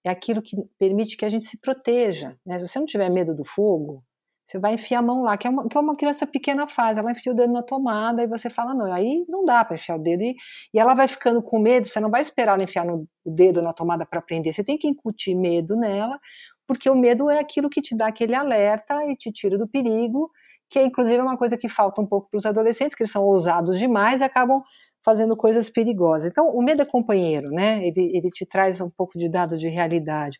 é 0.04 0.10
aquilo 0.10 0.42
que 0.42 0.56
permite 0.78 1.16
que 1.16 1.24
a 1.24 1.28
gente 1.28 1.46
se 1.46 1.58
proteja. 1.58 2.36
Né? 2.44 2.58
Se 2.58 2.68
você 2.68 2.78
não 2.78 2.86
tiver 2.86 3.10
medo 3.10 3.34
do 3.34 3.44
fogo, 3.44 4.04
você 4.44 4.58
vai 4.58 4.74
enfiar 4.74 4.98
a 4.98 5.02
mão 5.02 5.22
lá, 5.22 5.38
que 5.38 5.46
é 5.46 5.50
uma, 5.50 5.66
que 5.66 5.76
é 5.76 5.80
uma 5.80 5.96
criança 5.96 6.26
pequena 6.26 6.68
faz, 6.68 6.98
ela 6.98 7.10
enfia 7.10 7.32
o 7.32 7.34
dedo 7.34 7.52
na 7.52 7.62
tomada 7.62 8.22
e 8.22 8.26
você 8.26 8.50
fala, 8.50 8.74
não, 8.74 8.92
aí 8.92 9.24
não 9.26 9.42
dá 9.42 9.64
para 9.64 9.76
enfiar 9.76 9.96
o 9.96 10.02
dedo. 10.02 10.22
E, 10.22 10.36
e 10.74 10.78
ela 10.78 10.94
vai 10.94 11.08
ficando 11.08 11.42
com 11.42 11.58
medo, 11.58 11.86
você 11.86 11.98
não 11.98 12.10
vai 12.10 12.20
esperar 12.20 12.52
ela 12.52 12.62
enfiar 12.62 12.84
no, 12.84 13.08
o 13.24 13.30
dedo 13.30 13.62
na 13.62 13.72
tomada 13.72 14.04
para 14.04 14.18
aprender, 14.18 14.52
você 14.52 14.62
tem 14.62 14.76
que 14.76 14.86
incutir 14.86 15.34
medo 15.34 15.76
nela, 15.76 16.20
porque 16.66 16.90
o 16.90 16.94
medo 16.94 17.30
é 17.30 17.38
aquilo 17.38 17.70
que 17.70 17.80
te 17.80 17.96
dá 17.96 18.08
aquele 18.08 18.34
alerta 18.34 19.06
e 19.06 19.16
te 19.16 19.32
tira 19.32 19.56
do 19.56 19.66
perigo, 19.66 20.30
que 20.68 20.78
é 20.78 20.84
inclusive 20.84 21.22
uma 21.22 21.38
coisa 21.38 21.56
que 21.56 21.68
falta 21.68 22.02
um 22.02 22.06
pouco 22.06 22.28
para 22.30 22.38
os 22.38 22.44
adolescentes, 22.44 22.94
que 22.94 23.02
eles 23.02 23.12
são 23.12 23.22
ousados 23.24 23.78
demais 23.78 24.20
e 24.20 24.24
acabam 24.24 24.62
fazendo 25.04 25.36
coisas 25.36 25.68
perigosas. 25.70 26.30
Então, 26.30 26.48
o 26.48 26.62
medo 26.62 26.82
é 26.82 26.84
companheiro, 26.84 27.50
né? 27.50 27.84
Ele, 27.86 28.10
ele 28.16 28.28
te 28.28 28.46
traz 28.46 28.80
um 28.80 28.88
pouco 28.90 29.18
de 29.18 29.28
dado 29.28 29.56
de 29.56 29.68
realidade. 29.68 30.38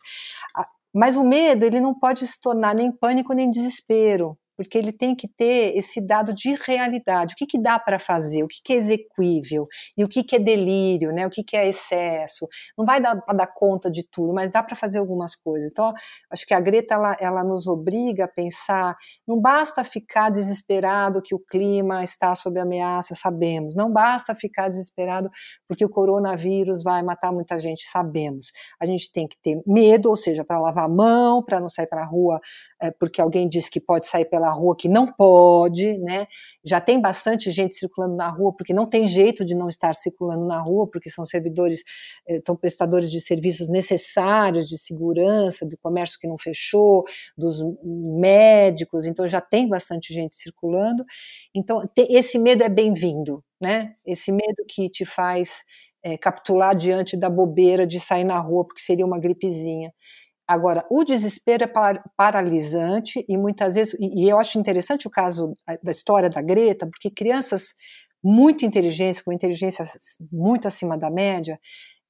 Mas 0.93 1.15
o 1.15 1.23
medo, 1.23 1.65
ele 1.65 1.79
não 1.79 1.97
pode 1.97 2.25
se 2.25 2.39
tornar 2.39 2.73
nem 2.73 2.91
pânico 2.91 3.33
nem 3.33 3.49
desespero 3.49 4.37
porque 4.55 4.77
ele 4.77 4.91
tem 4.91 5.15
que 5.15 5.27
ter 5.27 5.75
esse 5.77 5.99
dado 5.99 6.33
de 6.33 6.55
realidade. 6.55 7.33
O 7.33 7.37
que, 7.37 7.45
que 7.45 7.61
dá 7.61 7.79
para 7.79 7.99
fazer? 7.99 8.43
O 8.43 8.47
que, 8.47 8.61
que 8.63 8.73
é 8.73 8.75
execuível? 8.75 9.67
E 9.97 10.03
o 10.03 10.07
que, 10.07 10.23
que 10.23 10.35
é 10.35 10.39
delírio? 10.39 11.11
Né? 11.11 11.25
O 11.27 11.29
que, 11.29 11.43
que 11.43 11.55
é 11.55 11.67
excesso? 11.67 12.47
Não 12.77 12.85
vai 12.85 13.01
dar 13.01 13.21
para 13.21 13.35
dar 13.35 13.47
conta 13.47 13.89
de 13.89 14.03
tudo, 14.03 14.33
mas 14.33 14.51
dá 14.51 14.63
para 14.63 14.75
fazer 14.75 14.99
algumas 14.99 15.35
coisas. 15.35 15.69
Então, 15.71 15.93
acho 16.29 16.45
que 16.45 16.53
a 16.53 16.59
Greta 16.59 16.95
ela, 16.95 17.17
ela 17.19 17.43
nos 17.43 17.67
obriga 17.67 18.25
a 18.25 18.27
pensar. 18.27 18.95
Não 19.27 19.39
basta 19.39 19.83
ficar 19.83 20.29
desesperado 20.29 21.21
que 21.21 21.35
o 21.35 21.39
clima 21.39 22.03
está 22.03 22.33
sob 22.35 22.59
ameaça, 22.59 23.15
sabemos. 23.15 23.75
Não 23.75 23.91
basta 23.91 24.33
ficar 24.33 24.69
desesperado 24.69 25.29
porque 25.67 25.85
o 25.85 25.89
coronavírus 25.89 26.83
vai 26.83 27.03
matar 27.03 27.31
muita 27.31 27.59
gente, 27.59 27.83
sabemos. 27.85 28.51
A 28.79 28.85
gente 28.85 29.11
tem 29.11 29.27
que 29.27 29.37
ter 29.41 29.61
medo, 29.65 30.09
ou 30.09 30.15
seja, 30.15 30.43
para 30.43 30.59
lavar 30.59 30.85
a 30.85 30.89
mão, 30.89 31.43
para 31.43 31.59
não 31.59 31.67
sair 31.67 31.87
para 31.87 32.01
a 32.01 32.05
rua 32.05 32.39
é, 32.81 32.91
porque 32.91 33.21
alguém 33.21 33.47
disse 33.47 33.69
que 33.69 33.79
pode 33.79 34.07
sair 34.07 34.25
pela 34.25 34.44
pela 34.45 34.51
rua 34.51 34.75
que 34.77 34.87
não 34.87 35.11
pode, 35.11 35.97
né? 35.97 36.27
Já 36.63 36.79
tem 36.79 37.01
bastante 37.01 37.49
gente 37.51 37.73
circulando 37.73 38.15
na 38.15 38.29
rua, 38.29 38.53
porque 38.55 38.73
não 38.73 38.85
tem 38.85 39.07
jeito 39.07 39.43
de 39.43 39.55
não 39.55 39.67
estar 39.67 39.95
circulando 39.95 40.45
na 40.45 40.61
rua, 40.61 40.87
porque 40.87 41.09
são 41.09 41.25
servidores, 41.25 41.83
são 42.45 42.55
eh, 42.55 42.57
prestadores 42.59 43.09
de 43.11 43.19
serviços 43.19 43.69
necessários 43.69 44.67
de 44.69 44.77
segurança, 44.77 45.65
do 45.65 45.77
comércio 45.77 46.19
que 46.19 46.27
não 46.27 46.37
fechou, 46.37 47.03
dos 47.37 47.59
médicos, 47.83 49.05
então 49.05 49.27
já 49.27 49.41
tem 49.41 49.67
bastante 49.67 50.13
gente 50.13 50.35
circulando. 50.35 51.03
Então, 51.53 51.81
esse 51.97 52.37
medo 52.37 52.63
é 52.63 52.69
bem-vindo, 52.69 53.43
né? 53.59 53.93
Esse 54.05 54.31
medo 54.31 54.63
que 54.67 54.89
te 54.89 55.05
faz 55.05 55.63
é, 56.03 56.17
capitular 56.17 56.75
diante 56.75 57.17
da 57.17 57.29
bobeira 57.31 57.87
de 57.87 57.99
sair 57.99 58.23
na 58.23 58.39
rua 58.39 58.63
porque 58.65 58.81
seria 58.81 59.05
uma 59.05 59.19
gripezinha. 59.19 59.91
Agora, 60.47 60.85
o 60.91 61.03
desespero 61.03 61.63
é 61.63 61.71
paralisante 62.15 63.25
e 63.27 63.35
muitas 63.35 63.75
vezes, 63.75 63.95
e 63.99 64.29
eu 64.29 64.39
acho 64.39 64.59
interessante 64.59 65.07
o 65.07 65.09
caso 65.11 65.53
da 65.81 65.91
história 65.91 66.29
da 66.29 66.41
Greta, 66.41 66.87
porque 66.87 67.09
crianças 67.09 67.73
muito 68.23 68.65
inteligentes, 68.65 69.21
com 69.21 69.31
inteligência 69.31 69.83
muito 70.31 70.67
acima 70.67 70.97
da 70.97 71.09
média, 71.09 71.59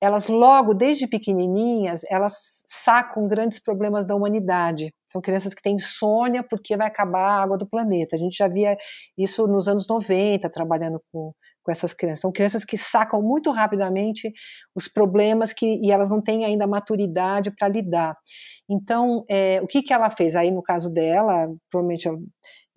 elas 0.01 0.27
logo, 0.27 0.74
desde 0.74 1.08
pequenininhas, 1.08 2.01
elas 2.10 2.63
sacam 2.68 3.27
grandes 3.27 3.60
problemas 3.60 4.06
da 4.06 4.15
humanidade. 4.15 4.94
São 5.08 5.22
crianças 5.22 5.54
que 5.54 5.62
têm 5.62 5.75
insônia 5.75 6.44
porque 6.44 6.75
vai 6.77 6.88
acabar 6.88 7.22
a 7.22 7.44
água 7.44 7.58
do 7.58 7.68
planeta. 7.68 8.15
A 8.15 8.20
gente 8.20 8.38
já 8.38 8.48
via 8.48 8.77
isso 9.18 9.48
nos 9.48 9.68
anos 9.68 9.88
90, 9.88 10.50
trabalhando 10.50 11.01
com, 11.12 11.34
com 11.65 11.72
essas 11.72 11.93
crianças. 11.93 12.19
São 12.22 12.31
crianças 12.31 12.63
que 12.63 12.77
sacam 12.77 13.22
muito 13.22 13.51
rapidamente 13.51 14.31
os 14.75 14.88
problemas 14.88 15.51
que, 15.51 15.81
e 15.84 15.91
elas 15.91 16.10
não 16.10 16.22
têm 16.22 16.45
ainda 16.45 16.67
maturidade 16.67 17.51
para 17.51 17.67
lidar. 17.67 18.15
Então, 18.69 19.25
é, 19.27 19.60
o 19.62 19.67
que, 19.67 19.81
que 19.81 19.91
ela 19.91 20.10
fez? 20.10 20.36
Aí, 20.36 20.51
no 20.51 20.62
caso 20.62 20.91
dela, 20.91 21.48
provavelmente 21.69 22.07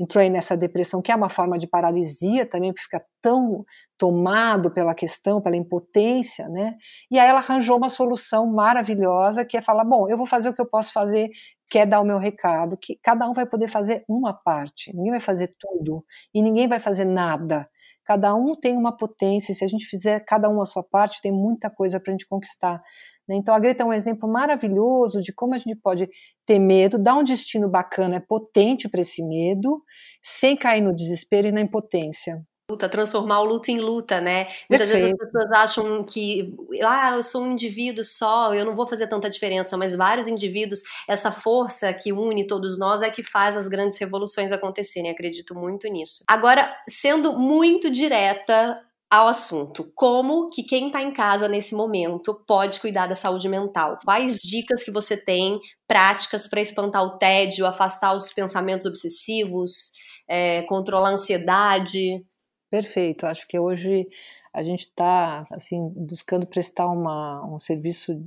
entrou 0.00 0.22
aí 0.22 0.30
nessa 0.30 0.56
depressão, 0.56 1.02
que 1.02 1.10
é 1.10 1.16
uma 1.16 1.28
forma 1.28 1.58
de 1.58 1.66
paralisia 1.66 2.46
também, 2.46 2.72
porque 2.72 2.84
fica 2.84 3.04
tão 3.20 3.64
tomado 3.98 4.70
pela 4.72 4.94
questão, 4.94 5.40
pela 5.40 5.56
impotência, 5.56 6.48
né? 6.48 6.76
E 7.10 7.18
aí 7.18 7.28
ela 7.28 7.40
arranjou 7.40 7.76
uma 7.76 7.88
solução 7.88 8.46
maravilhosa, 8.46 9.44
que 9.44 9.56
é 9.56 9.60
falar, 9.60 9.84
bom, 9.84 10.08
eu 10.08 10.16
vou 10.16 10.26
fazer 10.26 10.48
o 10.48 10.54
que 10.54 10.60
eu 10.60 10.68
posso 10.68 10.92
fazer, 10.92 11.28
que 11.68 11.78
é 11.80 11.84
dar 11.84 12.00
o 12.00 12.04
meu 12.04 12.18
recado, 12.18 12.76
que 12.80 12.96
cada 13.02 13.28
um 13.28 13.32
vai 13.32 13.44
poder 13.44 13.68
fazer 13.68 14.04
uma 14.08 14.32
parte, 14.32 14.94
ninguém 14.94 15.10
vai 15.10 15.20
fazer 15.20 15.54
tudo, 15.58 16.04
e 16.32 16.40
ninguém 16.40 16.68
vai 16.68 16.78
fazer 16.78 17.04
nada. 17.04 17.68
Cada 18.04 18.34
um 18.34 18.54
tem 18.54 18.76
uma 18.76 18.96
potência, 18.96 19.54
se 19.54 19.64
a 19.64 19.68
gente 19.68 19.86
fizer 19.86 20.24
cada 20.26 20.48
um 20.48 20.60
a 20.60 20.64
sua 20.64 20.82
parte, 20.82 21.20
tem 21.20 21.32
muita 21.32 21.68
coisa 21.70 22.00
para 22.00 22.10
a 22.10 22.14
gente 22.14 22.26
conquistar. 22.26 22.82
Né? 23.28 23.36
Então 23.36 23.54
a 23.54 23.58
Greta 23.58 23.82
é 23.82 23.86
um 23.86 23.92
exemplo 23.92 24.28
maravilhoso 24.28 25.20
de 25.20 25.32
como 25.32 25.54
a 25.54 25.58
gente 25.58 25.76
pode 25.76 26.08
ter 26.46 26.58
medo, 26.58 26.98
dar 26.98 27.16
um 27.16 27.24
destino 27.24 27.68
bacana, 27.68 28.24
potente 28.26 28.88
para 28.88 29.00
esse 29.00 29.22
medo, 29.22 29.82
sem 30.22 30.56
cair 30.56 30.80
no 30.80 30.94
desespero 30.94 31.48
e 31.48 31.52
na 31.52 31.60
impotência 31.60 32.42
luta, 32.70 32.86
transformar 32.86 33.40
o 33.40 33.44
luto 33.44 33.70
em 33.70 33.80
luta, 33.80 34.20
né? 34.20 34.46
Muitas 34.68 34.90
Perfeito. 34.90 34.92
vezes 34.92 35.12
as 35.12 35.18
pessoas 35.18 35.52
acham 35.52 36.04
que, 36.04 36.54
ah, 36.84 37.12
eu 37.16 37.22
sou 37.22 37.42
um 37.42 37.52
indivíduo 37.52 38.04
só, 38.04 38.52
eu 38.52 38.62
não 38.62 38.76
vou 38.76 38.86
fazer 38.86 39.06
tanta 39.06 39.30
diferença, 39.30 39.74
mas 39.78 39.96
vários 39.96 40.28
indivíduos, 40.28 40.82
essa 41.08 41.30
força 41.30 41.90
que 41.94 42.12
une 42.12 42.46
todos 42.46 42.78
nós 42.78 43.00
é 43.00 43.08
que 43.08 43.22
faz 43.22 43.56
as 43.56 43.68
grandes 43.68 43.96
revoluções 43.96 44.52
acontecerem, 44.52 45.10
acredito 45.10 45.54
muito 45.54 45.88
nisso. 45.88 46.24
Agora, 46.28 46.76
sendo 46.86 47.32
muito 47.38 47.90
direta, 47.90 48.78
ao 49.10 49.26
assunto. 49.26 49.90
Como 49.94 50.50
que 50.50 50.62
quem 50.62 50.88
está 50.88 51.00
em 51.00 51.10
casa 51.10 51.48
nesse 51.48 51.74
momento 51.74 52.34
pode 52.46 52.78
cuidar 52.78 53.06
da 53.06 53.14
saúde 53.14 53.48
mental? 53.48 53.96
Quais 54.04 54.38
dicas 54.38 54.84
que 54.84 54.90
você 54.90 55.16
tem, 55.16 55.58
práticas 55.86 56.46
para 56.46 56.60
espantar 56.60 57.02
o 57.02 57.16
tédio, 57.16 57.64
afastar 57.64 58.14
os 58.14 58.30
pensamentos 58.34 58.84
obsessivos, 58.84 59.92
é, 60.28 60.60
controlar 60.64 61.08
a 61.08 61.12
ansiedade? 61.12 62.22
Perfeito. 62.70 63.26
Acho 63.26 63.46
que 63.48 63.58
hoje 63.58 64.08
a 64.52 64.62
gente 64.62 64.80
está 64.80 65.46
assim 65.50 65.88
buscando 65.96 66.46
prestar 66.46 66.86
uma, 66.86 67.44
um 67.46 67.58
serviço 67.58 68.22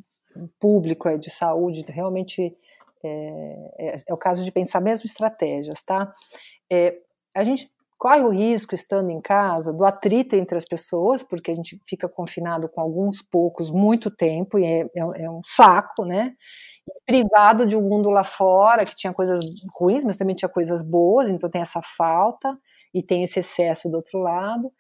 público 0.60 1.18
de 1.18 1.30
saúde. 1.30 1.84
Realmente 1.90 2.56
é, 3.04 3.72
é, 3.78 3.96
é, 4.08 4.14
o 4.14 4.18
caso 4.18 4.44
de 4.44 4.52
pensar 4.52 4.80
mesmo 4.80 5.06
estratégias, 5.06 5.84
tá? 5.84 6.12
É, 6.72 6.98
a 7.34 7.44
gente 7.44 7.72
corre 8.02 8.24
o 8.24 8.30
risco, 8.32 8.74
estando 8.74 9.12
em 9.12 9.22
casa, 9.22 9.72
do 9.72 9.86
atrito 9.86 10.36
entre 10.36 10.58
as 10.58 10.66
pessoas, 10.66 11.22
porque 11.22 11.52
a 11.52 11.56
gente 11.56 11.80
fica 11.88 12.10
confinado 12.10 12.68
com 12.68 12.82
alguns 12.82 13.22
poucos 13.22 13.70
muito 13.70 14.10
tempo, 14.10 14.58
e 14.58 14.66
é, 14.66 14.80
é, 14.96 15.24
é 15.26 15.30
um 15.30 15.42
saco, 15.46 16.04
né? 16.04 16.34
Privado 17.06 17.68
de 17.68 17.78
um 17.78 17.82
mundo 17.84 18.10
lá 18.10 18.24
fora, 18.24 18.86
que 18.86 18.96
tinha 18.96 19.14
coisas 19.14 19.40
ruins, 19.80 20.04
mas 20.04 20.18
também 20.18 20.36
tinha 20.36 20.50
coisas 20.50 20.82
boas, 20.82 21.30
então 21.30 21.48
tem 21.48 21.62
essa 21.62 21.80
falta, 21.84 22.58
e 22.92 23.04
tem 23.04 23.22
esse 23.22 23.38
excesso 23.40 23.88
do 23.88 23.98
outro 23.98 24.18
lado. 24.20 24.72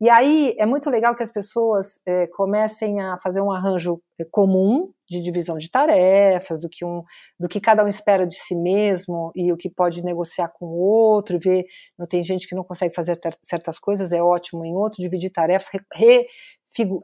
E 0.00 0.08
aí 0.08 0.54
é 0.58 0.64
muito 0.64 0.88
legal 0.88 1.14
que 1.14 1.22
as 1.22 1.30
pessoas 1.30 2.00
é, 2.06 2.26
comecem 2.28 3.00
a 3.00 3.18
fazer 3.18 3.42
um 3.42 3.52
arranjo 3.52 4.00
é, 4.18 4.24
comum 4.24 4.90
de 5.06 5.20
divisão 5.20 5.58
de 5.58 5.70
tarefas, 5.70 6.58
do 6.58 6.70
que, 6.70 6.84
um, 6.86 7.02
do 7.38 7.46
que 7.46 7.60
cada 7.60 7.84
um 7.84 7.88
espera 7.88 8.26
de 8.26 8.34
si 8.34 8.56
mesmo 8.56 9.30
e 9.34 9.52
o 9.52 9.58
que 9.58 9.68
pode 9.68 10.02
negociar 10.02 10.48
com 10.48 10.64
o 10.64 10.78
outro, 10.78 11.38
ver, 11.38 11.66
não 11.98 12.06
tem 12.06 12.22
gente 12.22 12.48
que 12.48 12.54
não 12.54 12.64
consegue 12.64 12.94
fazer 12.94 13.18
certas 13.42 13.78
coisas, 13.78 14.10
é 14.12 14.22
ótimo 14.22 14.64
em 14.64 14.74
outro, 14.74 15.02
dividir 15.02 15.30
tarefas, 15.30 15.68
re, 15.92 16.26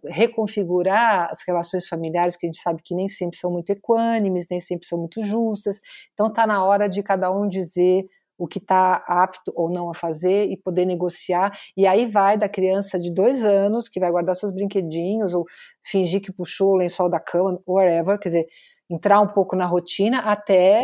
reconfigurar 0.06 1.28
as 1.30 1.42
relações 1.46 1.86
familiares, 1.88 2.36
que 2.36 2.46
a 2.46 2.48
gente 2.48 2.62
sabe 2.62 2.80
que 2.82 2.94
nem 2.94 3.08
sempre 3.08 3.36
são 3.36 3.50
muito 3.50 3.68
equânimes, 3.70 4.46
nem 4.50 4.60
sempre 4.60 4.86
são 4.86 4.98
muito 4.98 5.22
justas, 5.22 5.80
então 6.14 6.28
está 6.28 6.46
na 6.46 6.64
hora 6.64 6.88
de 6.88 7.02
cada 7.02 7.30
um 7.30 7.46
dizer 7.46 8.06
o 8.38 8.46
que 8.46 8.58
está 8.58 9.04
apto 9.06 9.52
ou 9.54 9.70
não 9.70 9.90
a 9.90 9.94
fazer 9.94 10.50
e 10.50 10.56
poder 10.56 10.84
negociar. 10.84 11.52
E 11.76 11.86
aí 11.86 12.06
vai 12.06 12.36
da 12.36 12.48
criança 12.48 12.98
de 12.98 13.12
dois 13.12 13.44
anos, 13.44 13.88
que 13.88 14.00
vai 14.00 14.10
guardar 14.10 14.34
seus 14.34 14.52
brinquedinhos 14.52 15.34
ou 15.34 15.44
fingir 15.84 16.20
que 16.20 16.32
puxou 16.32 16.72
o 16.72 16.76
lençol 16.76 17.08
da 17.08 17.20
cama, 17.20 17.60
whatever, 17.66 18.18
quer 18.18 18.28
dizer, 18.28 18.46
entrar 18.90 19.20
um 19.20 19.28
pouco 19.28 19.56
na 19.56 19.66
rotina 19.66 20.20
até 20.20 20.80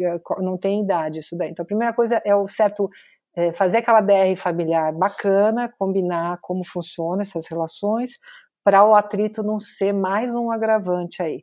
eh, 0.00 0.20
não 0.38 0.58
tem 0.58 0.82
idade 0.82 1.20
isso 1.20 1.36
daí. 1.36 1.50
Então 1.50 1.62
a 1.62 1.66
primeira 1.66 1.94
coisa 1.94 2.20
é 2.24 2.34
o 2.34 2.46
certo 2.46 2.88
é, 3.36 3.52
fazer 3.52 3.78
aquela 3.78 4.00
DR 4.00 4.34
familiar 4.36 4.92
bacana, 4.92 5.72
combinar 5.78 6.38
como 6.42 6.64
funciona 6.64 7.22
essas 7.22 7.46
relações 7.48 8.18
para 8.64 8.84
o 8.84 8.94
atrito 8.94 9.42
não 9.42 9.58
ser 9.58 9.92
mais 9.92 10.34
um 10.34 10.50
agravante 10.50 11.22
aí. 11.22 11.40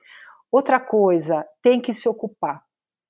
Outra 0.51 0.79
coisa, 0.79 1.45
tem 1.61 1.79
que 1.79 1.93
se 1.93 2.07
ocupar. 2.07 2.61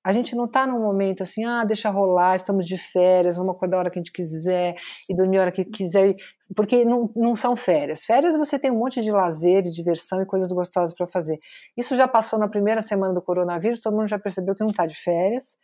A 0.04 0.12
gente 0.12 0.36
não 0.36 0.44
está 0.44 0.66
num 0.66 0.80
momento 0.80 1.22
assim, 1.22 1.44
ah, 1.44 1.64
deixa 1.64 1.90
rolar, 1.90 2.36
estamos 2.36 2.66
de 2.66 2.78
férias, 2.78 3.36
vamos 3.36 3.54
acordar 3.54 3.76
a 3.76 3.80
hora 3.80 3.90
que 3.90 3.98
a 3.98 4.02
gente 4.02 4.12
quiser 4.12 4.76
e 5.08 5.14
dormir 5.14 5.38
a 5.38 5.42
hora 5.42 5.52
que 5.52 5.64
quiser, 5.64 6.14
porque 6.54 6.84
não, 6.84 7.10
não 7.14 7.34
são 7.34 7.56
férias. 7.56 8.04
Férias 8.04 8.36
você 8.36 8.58
tem 8.58 8.70
um 8.70 8.78
monte 8.78 9.02
de 9.02 9.10
lazer, 9.10 9.60
de 9.62 9.72
diversão 9.72 10.22
e 10.22 10.26
coisas 10.26 10.50
gostosas 10.52 10.94
para 10.94 11.06
fazer. 11.06 11.38
Isso 11.76 11.96
já 11.96 12.06
passou 12.08 12.38
na 12.38 12.48
primeira 12.48 12.80
semana 12.80 13.12
do 13.12 13.20
coronavírus, 13.20 13.82
todo 13.82 13.96
mundo 13.96 14.08
já 14.08 14.18
percebeu 14.18 14.54
que 14.54 14.62
não 14.62 14.70
está 14.70 14.86
de 14.86 14.94
férias 14.94 15.56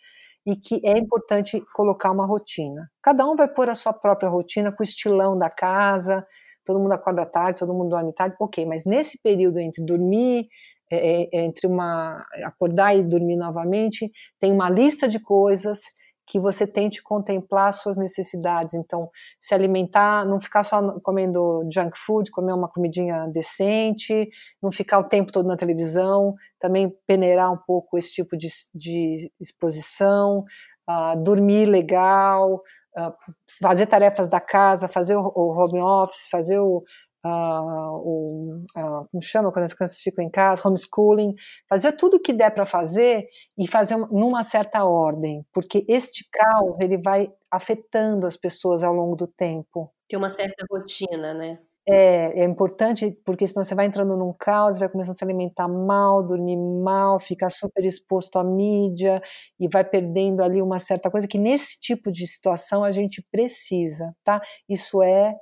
e 0.47 0.57
que 0.57 0.81
é 0.85 0.99
importante 0.99 1.63
colocar 1.73 2.11
uma 2.11 2.27
rotina. 2.27 2.91
Cada 3.03 3.25
um 3.27 3.35
vai 3.35 3.49
pôr 3.49 3.71
a 3.71 3.75
sua 3.75 3.93
própria 3.93 4.29
rotina 4.29 4.71
com 4.71 4.83
o 4.83 4.85
estilão 4.85 5.39
da 5.39 5.49
casa, 5.49 6.27
todo 6.65 6.81
mundo 6.81 6.93
acorda 6.93 7.25
tarde, 7.25 7.59
todo 7.59 7.73
mundo 7.73 7.91
dorme 7.91 8.13
tarde, 8.13 8.37
ok, 8.39 8.67
mas 8.67 8.85
nesse 8.85 9.19
período 9.23 9.59
entre 9.59 9.85
dormir 9.85 10.49
é, 10.91 10.97
é, 10.97 11.29
é, 11.33 11.45
entre 11.45 11.67
uma 11.67 12.25
acordar 12.45 12.97
e 12.97 13.03
dormir 13.03 13.37
novamente, 13.37 14.11
tem 14.39 14.53
uma 14.53 14.69
lista 14.69 15.09
de 15.09 15.19
coisas 15.19 15.81
que 16.27 16.41
você 16.41 16.67
tente 16.67 17.03
contemplar 17.03 17.73
suas 17.73 17.97
necessidades. 17.97 18.75
Então, 18.75 19.11
se 19.39 19.55
alimentar, 19.55 20.25
não 20.25 20.41
ficar 20.41 20.63
só 20.63 20.99
comendo 21.01 21.69
junk 21.73 21.97
food, 21.99 22.31
comer 22.31 22.55
uma 22.55 22.69
comidinha 22.69 23.27
decente, 23.29 24.29
não 24.63 24.73
ficar 24.73 24.99
o 24.99 25.09
tempo 25.09 25.31
todo 25.31 25.47
na 25.47 25.57
televisão, 25.57 26.35
também 26.59 26.93
peneirar 27.07 27.53
um 27.53 27.59
pouco 27.59 27.99
esse 27.99 28.13
tipo 28.13 28.37
de, 28.37 28.49
de 28.75 29.31
exposição, 29.41 30.45
uh, 30.89 31.23
dormir 31.23 31.67
legal, 31.67 32.55
uh, 32.97 33.15
fazer 33.61 33.87
tarefas 33.87 34.29
da 34.29 34.41
casa, 34.41 34.89
fazer 34.89 35.17
o, 35.17 35.33
o 35.35 35.53
home 35.53 35.81
office, 35.81 36.29
fazer 36.31 36.59
o, 36.59 36.83
uh, 37.25 37.97
o, 37.97 38.65
uh, 38.77 39.09
como 39.11 39.23
chama 39.23 39.51
quando 39.51 39.65
as 39.65 39.73
crianças 39.73 39.99
ficam 40.01 40.25
em 40.25 40.31
casa, 40.31 40.67
homeschooling, 40.67 41.35
fazer 41.69 41.93
tudo 41.93 42.17
o 42.19 42.21
que 42.21 42.33
der 42.33 42.51
para 42.51 42.67
fazer 42.67 43.27
e 43.59 43.67
fazer 43.67 43.97
numa 44.11 44.43
certa 44.43 44.85
ordem, 44.85 45.45
porque 45.53 45.85
este 45.89 46.29
caos 46.31 46.79
ele 46.81 46.99
vai 46.99 47.33
afetando 47.51 48.27
as 48.27 48.37
pessoas 48.37 48.83
ao 48.83 48.93
longo 48.93 49.17
do 49.17 49.27
tempo. 49.27 49.91
Tem 50.09 50.19
uma 50.19 50.29
certa 50.29 50.65
rotina, 50.71 51.33
né? 51.33 51.59
É, 51.87 52.41
é 52.41 52.45
importante 52.45 53.11
porque 53.27 53.47
senão 53.47 53.63
você 53.63 53.75
vai 53.75 53.85
entrando 53.85 54.17
num 54.17 54.33
caos, 54.33 54.79
vai 54.79 54.89
começando 54.89 55.13
a 55.13 55.19
se 55.19 55.25
alimentar 55.25 55.69
mal, 55.69 56.23
dormir 56.23 56.57
mal, 56.57 57.21
ficar 57.21 57.51
super 57.51 57.85
exposto 57.85 58.39
à 58.39 58.45
mídia 58.45 59.23
e 59.61 59.69
vai 59.69 59.85
perdendo 59.85 60.43
ali 60.43 60.63
uma 60.63 60.79
certa 60.79 61.11
coisa 61.11 61.29
que 61.29 61.39
nesse 61.39 61.79
tipo 61.79 62.11
de 62.11 62.27
situação 62.27 62.83
a 62.83 62.91
gente 62.91 63.23
precisa, 63.31 64.15
tá? 64.25 64.41
Isso 64.67 65.03
é 65.03 65.35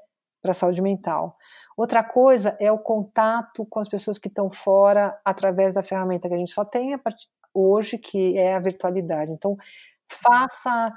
para 0.43 0.51
a 0.51 0.55
saúde 0.55 0.83
mental. 0.83 1.39
Outra 1.77 2.03
coisa 2.03 2.57
é 2.61 2.71
o 2.71 2.79
contato 2.79 3.65
com 3.65 3.79
as 3.79 3.89
pessoas 3.89 4.19
que 4.19 4.29
estão 4.29 4.51
fora 4.51 5.19
através 5.25 5.73
da 5.73 5.83
ferramenta 5.83 6.29
que 6.29 6.35
a 6.35 6.39
gente 6.39 6.51
só 6.51 6.65
tem 6.65 6.99
hoje, 7.55 7.97
que 7.97 8.37
é 8.37 8.55
a 8.55 8.61
virtualidade. 8.61 9.31
Então, 9.31 9.57
faça 10.09 10.93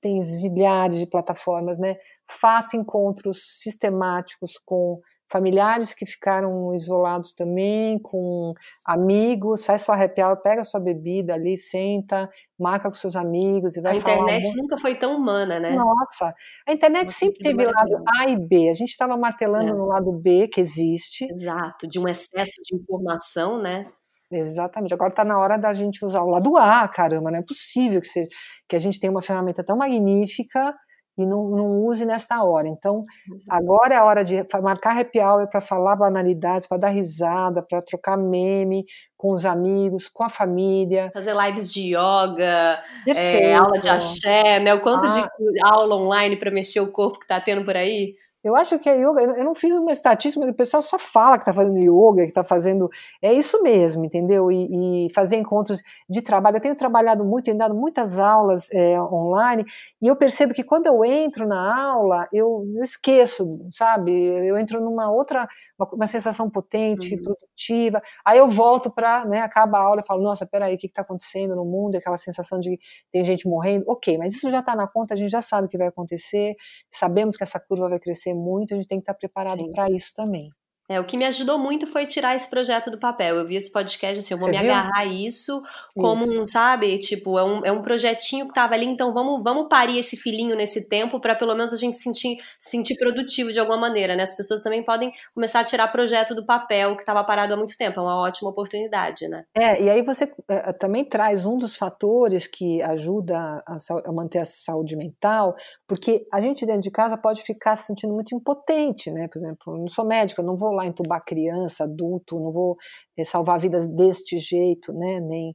tem 0.00 0.22
zilhares 0.22 0.98
de 0.98 1.06
plataformas, 1.06 1.78
né? 1.78 1.96
Faça 2.28 2.76
encontros 2.76 3.42
sistemáticos 3.60 4.58
com 4.64 5.00
familiares 5.34 5.92
que 5.92 6.06
ficaram 6.06 6.72
isolados 6.72 7.34
também, 7.34 7.98
com 7.98 8.54
amigos, 8.86 9.66
faz 9.66 9.80
sua 9.80 10.00
happy 10.00 10.22
hour, 10.22 10.40
pega 10.40 10.62
sua 10.62 10.78
bebida 10.78 11.34
ali, 11.34 11.56
senta, 11.56 12.30
marca 12.56 12.88
com 12.88 12.94
seus 12.94 13.16
amigos 13.16 13.76
e 13.76 13.80
vai 13.80 13.94
A 13.94 13.96
internet 13.96 14.56
nunca 14.56 14.78
foi 14.78 14.94
tão 14.94 15.16
humana, 15.16 15.58
né? 15.58 15.72
Nossa, 15.72 16.32
a 16.68 16.72
internet 16.72 17.06
Nossa, 17.06 17.18
sempre 17.18 17.38
teve 17.38 17.64
lado 17.64 18.04
A 18.16 18.28
e 18.28 18.36
B, 18.36 18.68
a 18.68 18.72
gente 18.72 18.90
estava 18.90 19.16
martelando 19.16 19.70
é. 19.70 19.72
no 19.72 19.86
lado 19.86 20.12
B, 20.12 20.46
que 20.46 20.60
existe. 20.60 21.26
Exato, 21.28 21.88
de 21.88 21.98
um 21.98 22.06
excesso 22.06 22.62
de 22.62 22.76
informação, 22.76 23.60
né? 23.60 23.88
Exatamente. 24.30 24.94
Agora 24.94 25.10
está 25.10 25.24
na 25.24 25.38
hora 25.38 25.58
da 25.58 25.72
gente 25.72 26.04
usar 26.04 26.22
o 26.22 26.30
lado 26.30 26.56
A, 26.56 26.86
caramba, 26.86 27.30
não 27.32 27.40
é 27.40 27.42
possível 27.42 28.00
que, 28.00 28.06
seja, 28.06 28.28
que 28.68 28.76
a 28.76 28.78
gente 28.78 29.00
tenha 29.00 29.10
uma 29.10 29.22
ferramenta 29.22 29.64
tão 29.64 29.76
magnífica 29.76 30.74
e 31.16 31.24
não, 31.24 31.48
não 31.48 31.84
use 31.84 32.04
nesta 32.04 32.42
hora. 32.42 32.66
Então, 32.66 33.04
uhum. 33.28 33.38
agora 33.48 33.94
é 33.94 33.98
a 33.98 34.04
hora 34.04 34.24
de 34.24 34.44
marcar 34.62 34.98
happy 34.98 35.20
hour 35.20 35.48
para 35.48 35.60
falar 35.60 35.96
banalidades, 35.96 36.66
para 36.66 36.78
dar 36.78 36.88
risada, 36.88 37.62
para 37.62 37.80
trocar 37.80 38.16
meme 38.16 38.84
com 39.16 39.32
os 39.32 39.46
amigos, 39.46 40.08
com 40.08 40.24
a 40.24 40.28
família. 40.28 41.10
Fazer 41.14 41.34
lives 41.34 41.72
de 41.72 41.94
yoga, 41.94 42.82
é, 43.06 43.54
aula 43.54 43.78
de 43.78 43.88
axé, 43.88 44.58
né? 44.60 44.74
O 44.74 44.80
quanto 44.80 45.06
ah. 45.06 45.28
de 45.38 45.64
aula 45.64 45.96
online 45.96 46.36
para 46.36 46.50
mexer 46.50 46.80
o 46.80 46.90
corpo 46.90 47.18
que 47.18 47.24
está 47.24 47.40
tendo 47.40 47.64
por 47.64 47.76
aí. 47.76 48.14
Eu 48.44 48.54
acho 48.54 48.78
que 48.78 48.90
a 48.90 48.92
yoga, 48.92 49.22
eu 49.22 49.44
não 49.44 49.54
fiz 49.54 49.74
uma 49.78 49.90
estatística, 49.90 50.44
mas 50.44 50.52
o 50.52 50.56
pessoal 50.56 50.82
só 50.82 50.98
fala 50.98 51.38
que 51.38 51.42
está 51.42 51.52
fazendo 51.52 51.78
yoga, 51.78 52.24
que 52.24 52.28
está 52.28 52.44
fazendo. 52.44 52.90
É 53.22 53.32
isso 53.32 53.62
mesmo, 53.62 54.04
entendeu? 54.04 54.52
E, 54.52 55.06
e, 55.06 55.12
fazer 55.14 55.36
encontros 55.36 55.80
de 56.08 56.20
trabalho. 56.20 56.58
Eu 56.58 56.60
tenho 56.60 56.76
trabalhado 56.76 57.24
muito, 57.24 57.46
tenho 57.46 57.56
dado 57.56 57.74
muitas 57.74 58.18
aulas 58.18 58.68
é, 58.70 59.00
online, 59.00 59.64
e 60.02 60.06
eu 60.06 60.14
percebo 60.14 60.52
que 60.52 60.62
quando 60.62 60.86
eu 60.86 61.02
entro 61.02 61.48
na 61.48 61.86
aula, 61.90 62.28
eu, 62.30 62.66
eu 62.76 62.82
esqueço, 62.82 63.48
sabe? 63.70 64.12
Eu 64.12 64.58
entro 64.58 64.78
numa 64.78 65.10
outra, 65.10 65.48
uma, 65.78 65.88
uma 65.94 66.06
sensação 66.06 66.50
potente, 66.50 67.14
uhum. 67.14 67.22
produtiva. 67.22 68.02
Aí 68.22 68.36
eu 68.36 68.48
volto 68.50 68.90
para, 68.90 69.24
né, 69.24 69.40
acaba 69.40 69.78
a 69.78 69.82
aula 69.82 70.02
e 70.02 70.06
falo, 70.06 70.22
nossa, 70.22 70.44
peraí, 70.44 70.74
o 70.74 70.78
que 70.78 70.86
está 70.86 71.00
acontecendo 71.00 71.56
no 71.56 71.64
mundo? 71.64 71.96
Aquela 71.96 72.18
sensação 72.18 72.60
de 72.60 72.78
tem 73.10 73.24
gente 73.24 73.48
morrendo. 73.48 73.84
Ok, 73.88 74.18
mas 74.18 74.34
isso 74.34 74.50
já 74.50 74.60
está 74.60 74.76
na 74.76 74.86
conta, 74.86 75.14
a 75.14 75.16
gente 75.16 75.30
já 75.30 75.40
sabe 75.40 75.66
o 75.66 75.70
que 75.70 75.78
vai 75.78 75.86
acontecer, 75.86 76.54
sabemos 76.90 77.36
que 77.38 77.42
essa 77.42 77.58
curva 77.58 77.88
vai 77.88 77.98
crescer 77.98 78.33
muito, 78.34 78.74
a 78.74 78.76
gente 78.76 78.88
tem 78.88 78.98
que 78.98 79.02
estar 79.02 79.14
preparado 79.14 79.70
para 79.70 79.90
isso 79.90 80.12
também. 80.14 80.50
É, 80.88 81.00
o 81.00 81.04
que 81.04 81.16
me 81.16 81.24
ajudou 81.24 81.58
muito 81.58 81.86
foi 81.86 82.06
tirar 82.06 82.36
esse 82.36 82.48
projeto 82.48 82.90
do 82.90 82.98
papel. 82.98 83.36
Eu 83.36 83.46
vi 83.46 83.56
esse 83.56 83.72
podcast 83.72 84.18
assim, 84.18 84.34
eu 84.34 84.38
vou 84.38 84.48
Você 84.48 84.56
me 84.56 84.62
viu? 84.62 84.70
agarrar 84.70 84.98
a 84.98 85.06
isso 85.06 85.62
como, 85.94 86.24
isso. 86.24 86.52
sabe, 86.52 86.98
tipo, 86.98 87.38
é 87.38 87.44
um, 87.44 87.64
é 87.64 87.72
um 87.72 87.80
projetinho 87.80 88.46
que 88.48 88.54
tava 88.54 88.74
ali, 88.74 88.84
então 88.84 89.14
vamos, 89.14 89.42
vamos 89.42 89.68
parir 89.68 89.98
esse 89.98 90.16
filhinho 90.16 90.54
nesse 90.54 90.86
tempo 90.88 91.18
para 91.20 91.34
pelo 91.34 91.54
menos 91.54 91.72
a 91.72 91.76
gente 91.76 91.96
sentir, 91.96 92.36
sentir 92.58 92.96
produtivo 92.96 93.50
de 93.50 93.58
alguma 93.58 93.78
maneira, 93.78 94.14
né? 94.14 94.24
As 94.24 94.36
pessoas 94.36 94.62
também 94.62 94.84
podem 94.84 95.10
começar 95.34 95.60
a 95.60 95.64
tirar 95.64 95.88
projeto 95.88 96.34
do 96.34 96.44
papel 96.44 96.96
que 96.96 97.02
estava 97.02 97.24
parado 97.24 97.54
há 97.54 97.56
muito 97.56 97.76
tempo, 97.78 98.00
é 98.00 98.02
uma 98.02 98.20
ótima 98.20 98.50
oportunidade, 98.50 99.26
né? 99.26 99.44
É, 99.54 99.82
e 99.82 99.88
aí 99.88 100.02
você 100.02 100.30
é, 100.48 100.72
também 100.74 101.04
traz 101.04 101.46
um 101.46 101.56
dos 101.56 101.76
fatores 101.76 102.46
que 102.46 102.82
ajuda 102.82 103.62
a, 103.66 103.76
a 104.04 104.12
manter 104.12 104.40
a 104.40 104.44
saúde 104.44 104.96
mental, 104.96 105.54
porque 105.88 106.26
a 106.30 106.40
gente 106.40 106.66
dentro 106.66 106.82
de 106.82 106.90
casa 106.90 107.16
pode 107.16 107.42
ficar 107.42 107.76
se 107.76 107.86
sentindo 107.86 108.12
muito 108.12 108.34
impotente, 108.34 109.10
né? 109.10 109.28
Por 109.28 109.38
exemplo, 109.38 109.74
eu 109.74 109.78
não 109.78 109.88
sou 109.88 110.04
médica, 110.04 110.42
eu 110.42 110.46
não 110.46 110.56
vou 110.56 110.73
lá 110.74 110.86
entubar 110.86 111.24
criança, 111.24 111.84
adulto, 111.84 112.38
não 112.38 112.52
vou 112.52 112.76
é, 113.16 113.24
salvar 113.24 113.58
vidas 113.60 113.86
deste 113.86 114.38
jeito, 114.38 114.92
né? 114.92 115.20
Nem 115.20 115.54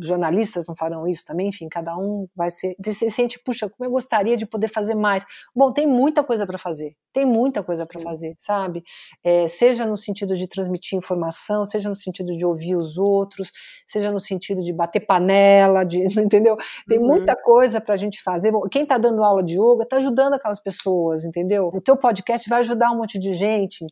jornalistas 0.00 0.66
não 0.66 0.76
farão 0.76 1.06
isso 1.06 1.24
também, 1.24 1.48
enfim, 1.48 1.68
cada 1.68 1.96
um 1.96 2.28
vai 2.34 2.50
ser. 2.50 2.74
Você 2.84 3.10
sente, 3.10 3.38
puxa, 3.38 3.68
como 3.68 3.88
eu 3.88 3.90
gostaria 3.90 4.36
de 4.36 4.46
poder 4.46 4.68
fazer 4.68 4.94
mais. 4.94 5.24
Bom, 5.54 5.72
tem 5.72 5.86
muita 5.86 6.22
coisa 6.22 6.46
para 6.46 6.58
fazer, 6.58 6.94
tem 7.12 7.24
muita 7.24 7.62
coisa 7.62 7.86
para 7.86 8.00
fazer, 8.00 8.34
sabe? 8.38 8.82
É, 9.24 9.48
seja 9.48 9.86
no 9.86 9.96
sentido 9.96 10.34
de 10.34 10.46
transmitir 10.46 10.96
informação, 10.96 11.64
seja 11.64 11.88
no 11.88 11.94
sentido 11.94 12.36
de 12.36 12.44
ouvir 12.44 12.76
os 12.76 12.96
outros, 12.96 13.50
seja 13.86 14.10
no 14.10 14.20
sentido 14.20 14.62
de 14.62 14.72
bater 14.72 15.00
panela, 15.00 15.84
de, 15.84 16.02
entendeu? 16.20 16.56
Tem 16.86 16.98
uhum. 16.98 17.06
muita 17.06 17.36
coisa 17.36 17.80
para 17.80 17.94
a 17.94 17.98
gente 17.98 18.22
fazer. 18.22 18.52
Bom, 18.52 18.62
quem 18.70 18.82
está 18.82 18.98
dando 18.98 19.22
aula 19.22 19.42
de 19.42 19.54
yoga 19.54 19.84
está 19.84 19.96
ajudando 19.96 20.34
aquelas 20.34 20.60
pessoas, 20.60 21.24
entendeu? 21.24 21.70
O 21.72 21.80
teu 21.80 21.96
podcast 21.96 22.48
vai 22.48 22.60
ajudar 22.60 22.90
um 22.90 22.98
monte 22.98 23.18
de 23.18 23.32
gente. 23.32 23.86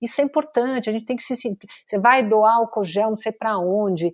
Isso 0.00 0.20
é 0.20 0.24
importante, 0.24 0.88
a 0.88 0.92
gente 0.92 1.04
tem 1.04 1.16
que 1.16 1.22
se. 1.22 1.34
Você 1.86 1.98
vai 1.98 2.22
doar 2.22 2.56
álcool 2.56 2.84
gel, 2.84 3.08
não 3.08 3.16
sei 3.16 3.32
para 3.32 3.58
onde 3.58 4.12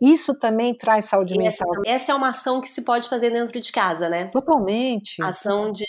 isso 0.00 0.34
também 0.38 0.74
traz 0.74 1.06
saúde 1.06 1.34
essa, 1.40 1.64
mental. 1.64 1.82
Essa 1.86 2.12
é 2.12 2.14
uma 2.14 2.28
ação 2.28 2.60
que 2.60 2.68
se 2.68 2.82
pode 2.82 3.08
fazer 3.08 3.30
dentro 3.30 3.60
de 3.60 3.72
casa, 3.72 4.08
né? 4.08 4.26
Totalmente. 4.26 5.22
Ação 5.22 5.72
de. 5.72 5.84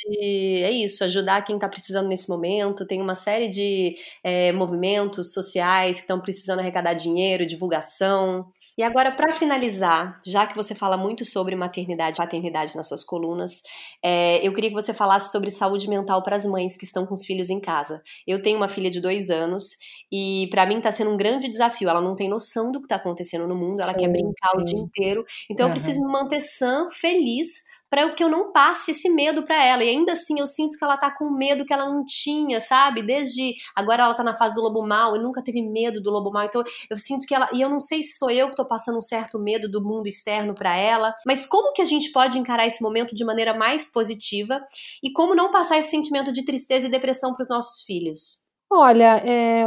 É 0.64 0.72
isso, 0.72 1.04
ajudar 1.04 1.44
quem 1.44 1.56
está 1.56 1.68
precisando 1.68 2.08
nesse 2.08 2.30
momento. 2.30 2.86
Tem 2.86 3.02
uma 3.02 3.16
série 3.16 3.50
de 3.50 3.96
é, 4.24 4.52
movimentos 4.54 5.34
sociais 5.34 5.98
que 5.98 6.04
estão 6.04 6.20
precisando 6.20 6.60
arrecadar 6.60 6.94
dinheiro, 6.94 7.46
divulgação. 7.46 8.52
E 8.78 8.84
agora, 8.84 9.12
para 9.12 9.34
finalizar, 9.34 10.20
já 10.26 10.48
que 10.48 10.56
você 10.56 10.74
fala 10.74 10.96
muito 10.96 11.26
sobre 11.26 11.56
maternidade 11.56 12.16
e 12.16 12.18
paternidade 12.18 12.76
nas 12.76 12.88
suas 12.88 13.04
colunas, 13.04 13.62
é, 14.04 14.46
eu 14.46 14.54
queria 14.54 14.70
que 14.70 14.76
você 14.76 14.94
falasse 14.94 15.32
sobre 15.32 15.52
saúde 15.52 15.90
mental 15.90 16.24
para 16.24 16.36
as 16.36 16.46
mães 16.46 16.78
que 16.78 16.86
estão 16.86 17.06
com 17.06 17.14
os 17.14 17.26
filhos 17.26 17.50
em 17.50 17.60
casa. 17.60 18.02
Eu 18.26 18.42
tenho 18.42 18.58
uma 18.58 18.68
filha 18.68 18.90
de 18.90 19.02
dois 19.02 19.30
anos 19.30 19.78
e 20.12 20.48
para 20.50 20.66
mim 20.66 20.78
está 20.78 20.92
sendo 20.92 21.12
um 21.12 21.18
grande 21.18 21.50
desafio. 21.50 21.90
Ela 21.90 22.02
não 22.02 22.16
tem 22.16 22.30
noção 22.30 22.72
do 22.72 22.80
que 22.80 22.86
está 22.86 22.96
acontecendo 22.96 23.48
no 23.48 23.56
mundo, 23.56 23.82
ela 23.82 23.92
sim, 23.92 24.00
quer 24.00 24.10
brincar 24.10 24.52
sim. 24.52 24.58
o 24.58 24.64
dia 24.64 24.80
inteiro. 24.80 25.26
Então 25.50 25.66
uhum. 25.66 25.72
eu 25.72 25.76
preciso 25.76 26.00
me 26.00 26.12
manter 26.12 26.40
sã, 26.40 26.88
feliz 26.90 27.72
para 27.92 28.10
que 28.16 28.24
eu 28.24 28.30
não 28.30 28.54
passe 28.54 28.92
esse 28.92 29.10
medo 29.10 29.44
para 29.44 29.62
ela. 29.62 29.84
E 29.84 29.90
ainda 29.90 30.14
assim 30.14 30.40
eu 30.40 30.48
sinto 30.48 30.78
que 30.78 30.84
ela 30.84 30.96
tá 30.96 31.12
com 31.12 31.30
medo 31.30 31.66
que 31.66 31.74
ela 31.74 31.90
não 31.90 32.06
tinha, 32.06 32.62
sabe? 32.62 33.04
Desde 33.04 33.56
agora 33.76 34.04
ela 34.04 34.14
tá 34.14 34.24
na 34.24 34.38
fase 34.38 34.56
do 34.56 34.62
lobo 34.62 34.82
mal, 34.82 35.18
e 35.18 35.20
nunca 35.20 35.44
teve 35.44 35.62
medo 35.62 36.02
do 36.02 36.10
lobo 36.10 36.32
mal. 36.32 36.46
Então 36.46 36.64
eu 36.90 36.96
sinto 36.96 37.28
que 37.28 37.36
ela, 37.36 37.50
e 37.54 37.62
eu 37.62 37.70
não 37.70 37.82
sei 37.82 38.02
se 38.02 38.18
sou 38.18 38.32
eu 38.32 38.50
que 38.50 38.56
tô 38.56 38.66
passando 38.66 38.98
um 38.98 39.02
certo 39.02 39.38
medo 39.38 39.70
do 39.70 39.84
mundo 39.84 40.08
externo 40.08 40.56
para 40.56 40.74
ela, 40.76 41.14
mas 41.26 41.46
como 41.46 41.74
que 41.74 41.82
a 41.82 41.86
gente 41.86 42.12
pode 42.12 42.40
encarar 42.40 42.66
esse 42.66 42.82
momento 42.82 43.14
de 43.14 43.26
maneira 43.26 43.54
mais 43.54 43.92
positiva 43.92 44.66
e 45.04 45.12
como 45.12 45.36
não 45.36 45.52
passar 45.52 45.78
esse 45.78 45.90
sentimento 45.90 46.32
de 46.32 46.46
tristeza 46.46 46.88
e 46.88 46.90
depressão 46.90 47.34
para 47.34 47.44
os 47.44 47.50
nossos 47.50 47.82
filhos? 47.84 48.51
Olha, 48.74 49.18
é, 49.18 49.66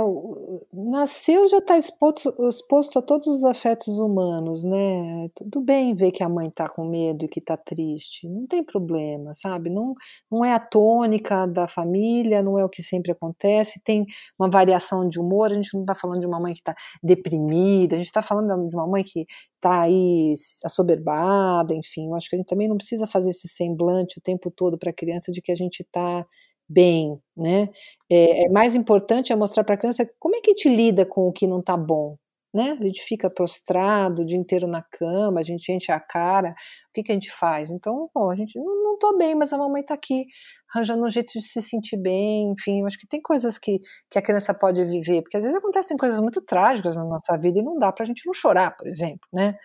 nasceu 0.73 1.47
já 1.47 1.59
está 1.59 1.77
exposto, 1.77 2.35
exposto 2.49 2.99
a 2.99 3.03
todos 3.03 3.27
os 3.27 3.45
afetos 3.45 3.89
humanos, 3.99 4.65
né? 4.65 5.29
Tudo 5.35 5.61
bem 5.61 5.95
ver 5.95 6.11
que 6.11 6.23
a 6.25 6.29
mãe 6.29 6.49
está 6.49 6.71
com 6.71 6.87
medo 6.89 7.27
e 7.27 7.29
que 7.29 7.39
está 7.39 7.55
triste, 7.55 8.27
não 8.27 8.47
tem 8.47 8.65
problema, 8.65 9.35
sabe? 9.35 9.69
Não, 9.69 9.95
não 10.31 10.43
é 10.43 10.55
a 10.55 10.59
tônica 10.59 11.47
da 11.47 11.69
família, 11.69 12.43
não 12.43 12.59
é 12.59 12.65
o 12.65 12.69
que 12.69 12.83
sempre 12.83 13.13
acontece, 13.13 13.79
tem 13.85 14.07
uma 14.39 14.49
variação 14.49 15.07
de 15.07 15.21
humor, 15.21 15.53
a 15.53 15.55
gente 15.55 15.75
não 15.75 15.83
está 15.83 15.95
falando 15.95 16.21
de 16.21 16.27
uma 16.27 16.41
mãe 16.41 16.55
que 16.55 16.61
está 16.61 16.75
deprimida, 17.03 17.97
a 17.97 17.99
gente 17.99 18.07
está 18.07 18.23
falando 18.23 18.69
de 18.71 18.75
uma 18.75 18.87
mãe 18.87 19.05
que 19.05 19.27
está 19.57 19.83
aí 19.83 20.33
assoberbada, 20.65 21.75
enfim, 21.75 22.07
eu 22.09 22.15
acho 22.15 22.31
que 22.31 22.37
a 22.37 22.39
gente 22.39 22.49
também 22.49 22.69
não 22.69 22.77
precisa 22.79 23.07
fazer 23.07 23.31
esse 23.31 23.49
semblante 23.49 24.19
o 24.19 24.23
tempo 24.23 24.51
todo 24.51 24.79
para 24.79 24.89
a 24.91 24.95
criança 24.95 25.31
de 25.31 25.43
que 25.43 25.53
a 25.53 25.55
gente 25.55 25.81
está 25.81 26.25
bem, 26.69 27.19
né? 27.37 27.69
É, 28.11 28.47
é 28.47 28.49
mais 28.51 28.75
importante 28.75 29.33
é 29.33 29.37
mostrar 29.37 29.65
para 29.65 29.75
a 29.75 29.79
criança 29.79 30.09
como 30.19 30.37
é 30.37 30.41
que 30.41 30.51
a 30.51 30.55
gente 30.55 30.69
lida 30.69 31.07
com 31.07 31.29
o 31.29 31.33
que 31.33 31.47
não 31.47 31.61
está 31.61 31.77
bom, 31.77 32.17
né? 32.55 32.77
A 32.81 32.85
gente 32.85 33.03
fica 33.03 33.29
prostrado 33.29 34.23
o 34.23 34.25
dia 34.25 34.39
inteiro 34.39 34.67
na 34.69 34.83
cama, 34.83 35.41
a 35.41 35.43
gente 35.43 35.73
enche 35.73 35.91
a 35.93 35.99
cara, 36.01 36.51
o 36.51 36.93
que, 36.95 37.03
que 37.03 37.13
a 37.13 37.15
gente 37.15 37.31
faz? 37.33 37.71
Então, 37.71 38.09
bom, 38.15 38.31
a 38.31 38.37
gente 38.37 38.59
não, 38.59 38.85
não 38.85 38.99
tô 38.99 39.17
bem, 39.19 39.35
mas 39.35 39.53
a 39.53 39.59
mamãe 39.59 39.83
está 39.83 39.95
aqui 39.95 40.27
arranjando 40.75 41.05
um 41.05 41.09
jeito 41.09 41.33
de 41.33 41.43
se 41.43 41.61
sentir 41.61 41.97
bem, 41.97 42.53
enfim, 42.53 42.85
acho 42.87 42.99
que 42.99 43.07
tem 43.09 43.21
coisas 43.21 43.59
que, 43.59 43.81
que 44.11 44.19
a 44.19 44.23
criança 44.23 44.55
pode 44.55 44.85
viver, 44.85 45.23
porque 45.23 45.37
às 45.37 45.43
vezes 45.43 45.59
acontecem 45.59 45.97
coisas 45.97 46.21
muito 46.21 46.41
trágicas 46.43 46.97
na 46.97 47.05
nossa 47.05 47.37
vida 47.39 47.59
e 47.59 47.63
não 47.63 47.77
dá 47.79 47.91
para 47.93 48.05
a 48.05 48.07
gente 48.07 48.23
não 48.27 48.33
chorar, 48.35 48.77
por 48.77 48.87
exemplo, 48.87 49.27
né? 49.33 49.57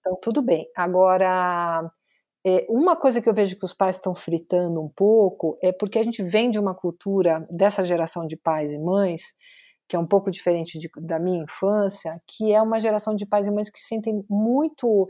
Então, 0.00 0.18
tudo 0.22 0.42
bem. 0.42 0.66
Agora, 0.76 1.90
é, 2.44 2.66
uma 2.68 2.96
coisa 2.96 3.20
que 3.20 3.28
eu 3.28 3.34
vejo 3.34 3.58
que 3.58 3.64
os 3.64 3.74
pais 3.74 3.96
estão 3.96 4.14
fritando 4.14 4.80
um 4.80 4.88
pouco 4.88 5.58
é 5.62 5.72
porque 5.72 5.98
a 5.98 6.02
gente 6.02 6.22
vem 6.22 6.50
de 6.50 6.58
uma 6.58 6.74
cultura 6.74 7.46
dessa 7.50 7.84
geração 7.84 8.26
de 8.26 8.36
pais 8.36 8.72
e 8.72 8.78
mães, 8.78 9.34
que 9.88 9.94
é 9.96 9.98
um 9.98 10.06
pouco 10.06 10.30
diferente 10.30 10.78
de, 10.78 10.88
da 11.02 11.18
minha 11.18 11.42
infância, 11.42 12.14
que 12.26 12.52
é 12.52 12.62
uma 12.62 12.80
geração 12.80 13.14
de 13.14 13.26
pais 13.26 13.46
e 13.46 13.50
mães 13.50 13.68
que 13.68 13.78
se 13.78 13.88
sentem 13.88 14.24
muito. 14.28 15.08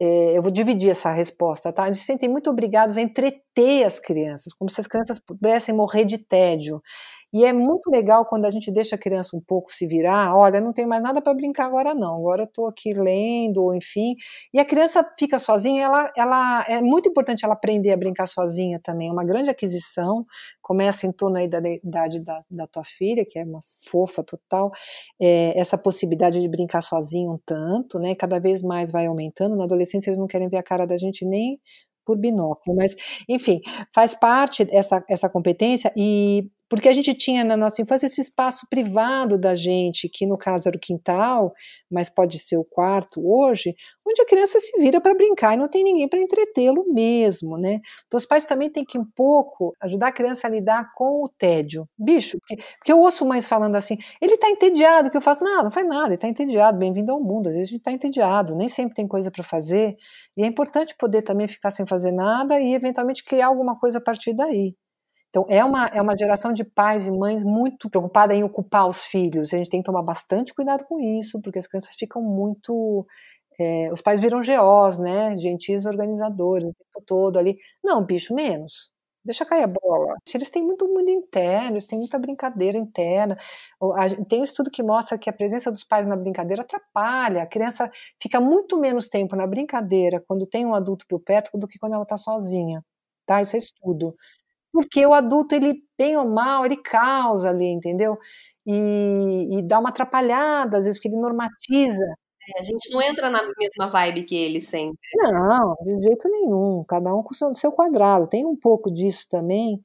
É, 0.00 0.36
eu 0.36 0.42
vou 0.42 0.50
dividir 0.50 0.90
essa 0.90 1.10
resposta, 1.10 1.72
tá? 1.72 1.86
Eles 1.86 1.98
se 2.00 2.04
sentem 2.04 2.28
muito 2.28 2.50
obrigados 2.50 2.96
a 2.96 3.02
entreter 3.02 3.84
as 3.84 3.98
crianças, 4.00 4.52
como 4.52 4.70
se 4.70 4.80
as 4.80 4.86
crianças 4.86 5.18
pudessem 5.18 5.74
morrer 5.74 6.04
de 6.04 6.18
tédio. 6.18 6.80
E 7.32 7.44
é 7.44 7.52
muito 7.52 7.90
legal 7.90 8.26
quando 8.26 8.44
a 8.44 8.50
gente 8.50 8.70
deixa 8.70 8.96
a 8.96 8.98
criança 8.98 9.36
um 9.36 9.40
pouco 9.40 9.72
se 9.72 9.86
virar, 9.86 10.36
olha, 10.36 10.60
não 10.60 10.72
tem 10.72 10.86
mais 10.86 11.02
nada 11.02 11.20
para 11.22 11.32
brincar 11.34 11.66
agora 11.66 11.94
não, 11.94 12.16
agora 12.16 12.42
eu 12.42 12.46
estou 12.46 12.66
aqui 12.66 12.92
lendo, 12.92 13.74
enfim, 13.74 14.14
e 14.52 14.60
a 14.60 14.64
criança 14.64 15.02
fica 15.18 15.38
sozinha, 15.38 15.84
ela, 15.84 16.12
ela 16.16 16.64
é 16.68 16.82
muito 16.82 17.08
importante 17.08 17.44
ela 17.44 17.54
aprender 17.54 17.90
a 17.92 17.96
brincar 17.96 18.26
sozinha 18.26 18.78
também, 18.82 19.08
é 19.08 19.12
uma 19.12 19.24
grande 19.24 19.48
aquisição, 19.48 20.26
começa 20.60 21.06
em 21.06 21.12
torno 21.12 21.38
aí 21.38 21.48
da 21.48 21.58
idade 21.58 22.20
da, 22.20 22.44
da 22.50 22.66
tua 22.66 22.84
filha, 22.84 23.24
que 23.28 23.38
é 23.38 23.44
uma 23.44 23.62
fofa 23.90 24.22
total, 24.22 24.70
é, 25.20 25.58
essa 25.58 25.78
possibilidade 25.78 26.40
de 26.40 26.48
brincar 26.48 26.82
sozinho 26.82 27.32
um 27.32 27.38
tanto, 27.46 27.98
né, 27.98 28.14
cada 28.14 28.38
vez 28.38 28.62
mais 28.62 28.92
vai 28.92 29.06
aumentando, 29.06 29.56
na 29.56 29.64
adolescência 29.64 30.10
eles 30.10 30.18
não 30.18 30.26
querem 30.26 30.48
ver 30.48 30.58
a 30.58 30.62
cara 30.62 30.86
da 30.86 30.96
gente 30.96 31.24
nem 31.24 31.58
por 32.04 32.18
binóculo, 32.18 32.76
mas 32.76 32.94
enfim, 33.28 33.60
faz 33.94 34.14
parte 34.14 34.66
essa, 34.70 35.04
essa 35.08 35.28
competência 35.28 35.92
e 35.96 36.48
porque 36.72 36.88
a 36.88 36.92
gente 36.94 37.12
tinha 37.12 37.44
na 37.44 37.54
nossa 37.54 37.82
infância 37.82 38.06
esse 38.06 38.22
espaço 38.22 38.66
privado 38.70 39.36
da 39.36 39.54
gente, 39.54 40.08
que 40.08 40.24
no 40.24 40.38
caso 40.38 40.70
era 40.70 40.76
o 40.78 40.80
quintal, 40.80 41.52
mas 41.90 42.08
pode 42.08 42.38
ser 42.38 42.56
o 42.56 42.64
quarto 42.64 43.20
hoje, 43.22 43.74
onde 44.08 44.22
a 44.22 44.24
criança 44.24 44.58
se 44.58 44.80
vira 44.80 44.98
para 44.98 45.14
brincar 45.14 45.52
e 45.52 45.58
não 45.58 45.68
tem 45.68 45.84
ninguém 45.84 46.08
para 46.08 46.18
entretê-lo 46.18 46.90
mesmo, 46.90 47.58
né? 47.58 47.78
Então 48.06 48.16
os 48.16 48.24
pais 48.24 48.46
também 48.46 48.70
têm 48.70 48.86
que 48.86 48.98
um 48.98 49.04
pouco 49.04 49.74
ajudar 49.82 50.08
a 50.08 50.12
criança 50.12 50.46
a 50.46 50.50
lidar 50.50 50.94
com 50.94 51.22
o 51.22 51.28
tédio. 51.28 51.86
Bicho, 51.98 52.38
porque, 52.38 52.64
porque 52.78 52.90
eu 52.90 53.00
ouço 53.00 53.26
mães 53.26 53.46
falando 53.46 53.74
assim, 53.74 53.98
ele 54.18 54.36
está 54.36 54.48
entediado, 54.48 55.10
que 55.10 55.16
eu 55.18 55.20
faço, 55.20 55.44
nada, 55.44 55.64
não 55.64 55.70
faz 55.70 55.86
nada, 55.86 56.06
ele 56.06 56.14
está 56.14 56.26
entediado, 56.26 56.78
bem-vindo 56.78 57.12
ao 57.12 57.20
mundo, 57.22 57.48
às 57.48 57.54
vezes 57.54 57.68
a 57.68 57.72
gente 57.72 57.80
está 57.80 57.92
entediado, 57.92 58.56
nem 58.56 58.66
sempre 58.66 58.94
tem 58.94 59.06
coisa 59.06 59.30
para 59.30 59.44
fazer, 59.44 59.94
e 60.34 60.42
é 60.42 60.46
importante 60.46 60.96
poder 60.96 61.20
também 61.20 61.46
ficar 61.46 61.70
sem 61.70 61.84
fazer 61.84 62.12
nada 62.12 62.58
e 62.58 62.72
eventualmente 62.72 63.22
criar 63.22 63.48
alguma 63.48 63.78
coisa 63.78 63.98
a 63.98 64.00
partir 64.00 64.32
daí. 64.32 64.74
Então, 65.32 65.46
é 65.48 65.64
uma, 65.64 65.86
é 65.86 66.02
uma 66.02 66.14
geração 66.14 66.52
de 66.52 66.62
pais 66.62 67.06
e 67.06 67.10
mães 67.10 67.42
muito 67.42 67.88
preocupada 67.88 68.34
em 68.34 68.44
ocupar 68.44 68.86
os 68.86 69.02
filhos. 69.04 69.54
A 69.54 69.56
gente 69.56 69.70
tem 69.70 69.80
que 69.80 69.86
tomar 69.86 70.02
bastante 70.02 70.52
cuidado 70.52 70.84
com 70.84 71.00
isso, 71.00 71.40
porque 71.40 71.58
as 71.58 71.66
crianças 71.66 71.94
ficam 71.94 72.22
muito. 72.22 73.06
É, 73.58 73.90
os 73.90 74.02
pais 74.02 74.20
viram 74.20 74.40
GOs, 74.40 74.98
né? 74.98 75.34
Gentis 75.36 75.86
organizadores 75.86 76.68
o 76.68 76.74
tempo 76.74 77.06
todo 77.06 77.38
ali. 77.38 77.56
Não, 77.82 78.04
bicho, 78.04 78.34
menos. 78.34 78.92
Deixa 79.24 79.44
cair 79.46 79.62
a 79.62 79.66
bola. 79.66 80.16
Eles 80.34 80.50
têm 80.50 80.62
muito 80.62 80.86
mundo 80.86 81.08
interno, 81.08 81.72
eles 81.72 81.86
têm 81.86 81.98
muita 81.98 82.18
brincadeira 82.18 82.76
interna. 82.76 83.38
Tem 84.28 84.40
um 84.40 84.44
estudo 84.44 84.70
que 84.70 84.82
mostra 84.82 85.16
que 85.16 85.30
a 85.30 85.32
presença 85.32 85.70
dos 85.70 85.84
pais 85.84 86.06
na 86.06 86.16
brincadeira 86.16 86.62
atrapalha. 86.62 87.42
A 87.42 87.46
criança 87.46 87.90
fica 88.20 88.38
muito 88.40 88.78
menos 88.78 89.08
tempo 89.08 89.34
na 89.34 89.46
brincadeira 89.46 90.22
quando 90.28 90.46
tem 90.46 90.66
um 90.66 90.74
adulto 90.74 91.06
por 91.08 91.20
perto 91.20 91.56
do 91.56 91.66
que 91.66 91.78
quando 91.78 91.94
ela 91.94 92.02
está 92.02 92.18
sozinha. 92.18 92.84
Tá? 93.24 93.40
Isso 93.40 93.56
é 93.56 93.58
estudo 93.58 94.14
porque 94.72 95.04
o 95.06 95.12
adulto, 95.12 95.54
ele, 95.54 95.82
bem 95.98 96.16
ou 96.16 96.28
mal, 96.28 96.64
ele 96.64 96.76
causa 96.78 97.50
ali, 97.50 97.66
entendeu? 97.66 98.18
E, 98.66 99.58
e 99.58 99.62
dá 99.62 99.78
uma 99.78 99.90
atrapalhada, 99.90 100.78
às 100.78 100.84
vezes, 100.84 100.98
porque 100.98 101.08
ele 101.08 101.20
normatiza. 101.20 102.04
É, 102.56 102.60
a 102.60 102.64
gente 102.64 102.90
não 102.92 103.00
entra 103.02 103.30
na 103.30 103.40
mesma 103.58 103.88
vibe 103.90 104.24
que 104.24 104.34
ele 104.36 104.60
sempre. 104.60 104.98
Não, 105.16 105.74
de 105.84 106.02
jeito 106.02 106.28
nenhum. 106.28 106.84
Cada 106.88 107.14
um 107.14 107.22
com 107.22 107.32
o 107.32 107.54
seu, 107.54 107.72
quadrado. 107.72 108.26
Tem 108.28 108.44
um 108.46 108.56
pouco 108.56 108.92
disso 108.92 109.26
também, 109.30 109.80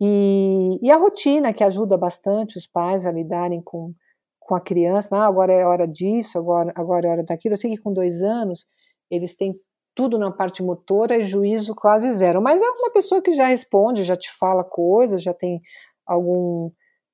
E, 0.00 0.78
e 0.82 0.90
a 0.90 0.96
rotina, 0.98 1.52
que 1.54 1.64
ajuda 1.64 1.96
bastante 1.98 2.58
os 2.58 2.66
pais 2.66 3.06
a 3.06 3.12
lidarem 3.12 3.62
com, 3.62 3.94
com 4.40 4.54
a 4.54 4.60
criança, 4.60 5.16
ah, 5.16 5.26
agora 5.26 5.52
é 5.52 5.64
hora 5.66 5.86
disso, 5.88 6.38
agora, 6.38 6.72
agora 6.76 7.08
é 7.08 7.10
hora 7.12 7.24
daquilo. 7.24 7.54
Eu 7.54 7.58
sei 7.58 7.70
que 7.72 7.82
com 7.82 7.92
dois 7.92 8.22
anos 8.22 8.66
eles 9.10 9.36
têm 9.36 9.54
tudo 9.96 10.18
na 10.18 10.30
parte 10.30 10.62
motora 10.62 11.16
e 11.16 11.24
juízo 11.24 11.74
quase 11.74 12.12
zero. 12.12 12.40
Mas 12.42 12.60
é 12.62 12.68
uma 12.68 12.92
pessoa 12.92 13.22
que 13.22 13.32
já 13.32 13.46
responde, 13.46 14.04
já 14.04 14.14
te 14.14 14.30
fala 14.30 14.62
coisas, 14.62 15.22
já 15.22 15.32
tem 15.32 15.60
algum, 16.06 16.70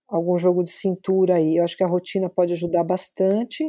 algum 0.08 0.36
jogo 0.36 0.64
de 0.64 0.70
cintura 0.70 1.36
aí. 1.36 1.56
Eu 1.56 1.64
acho 1.64 1.76
que 1.76 1.84
a 1.84 1.86
rotina 1.86 2.28
pode 2.28 2.52
ajudar 2.52 2.82
bastante. 2.82 3.64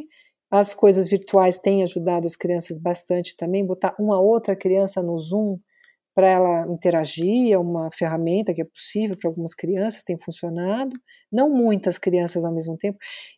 As 0.52 0.74
coisas 0.74 1.08
virtuais 1.08 1.60
têm 1.60 1.84
ajudado 1.84 2.26
as 2.26 2.36
crianças 2.36 2.80
bastante 2.80 3.38
também. 3.38 3.66
Botar 3.66 3.96
uma 4.00 4.20
outra 4.20 4.56
criança 4.56 5.02
no 5.04 5.18
Zoom 5.20 5.60
para 6.16 6.28
ela 6.28 6.68
interagir, 6.72 7.54
é 7.54 7.58
uma 7.58 7.90
ferramenta 7.92 8.54
que 8.54 8.62
é 8.62 8.66
possível 8.66 9.18
para 9.20 9.30
algumas 9.30 9.54
crianças, 9.56 10.04
tem 10.04 10.18
funcionado, 10.18 10.96
não 11.32 11.50
muitas 11.50 11.98
crianças 11.98 12.46
ao 12.46 12.54
mesmo 12.54 12.78
tempo. 12.78 12.98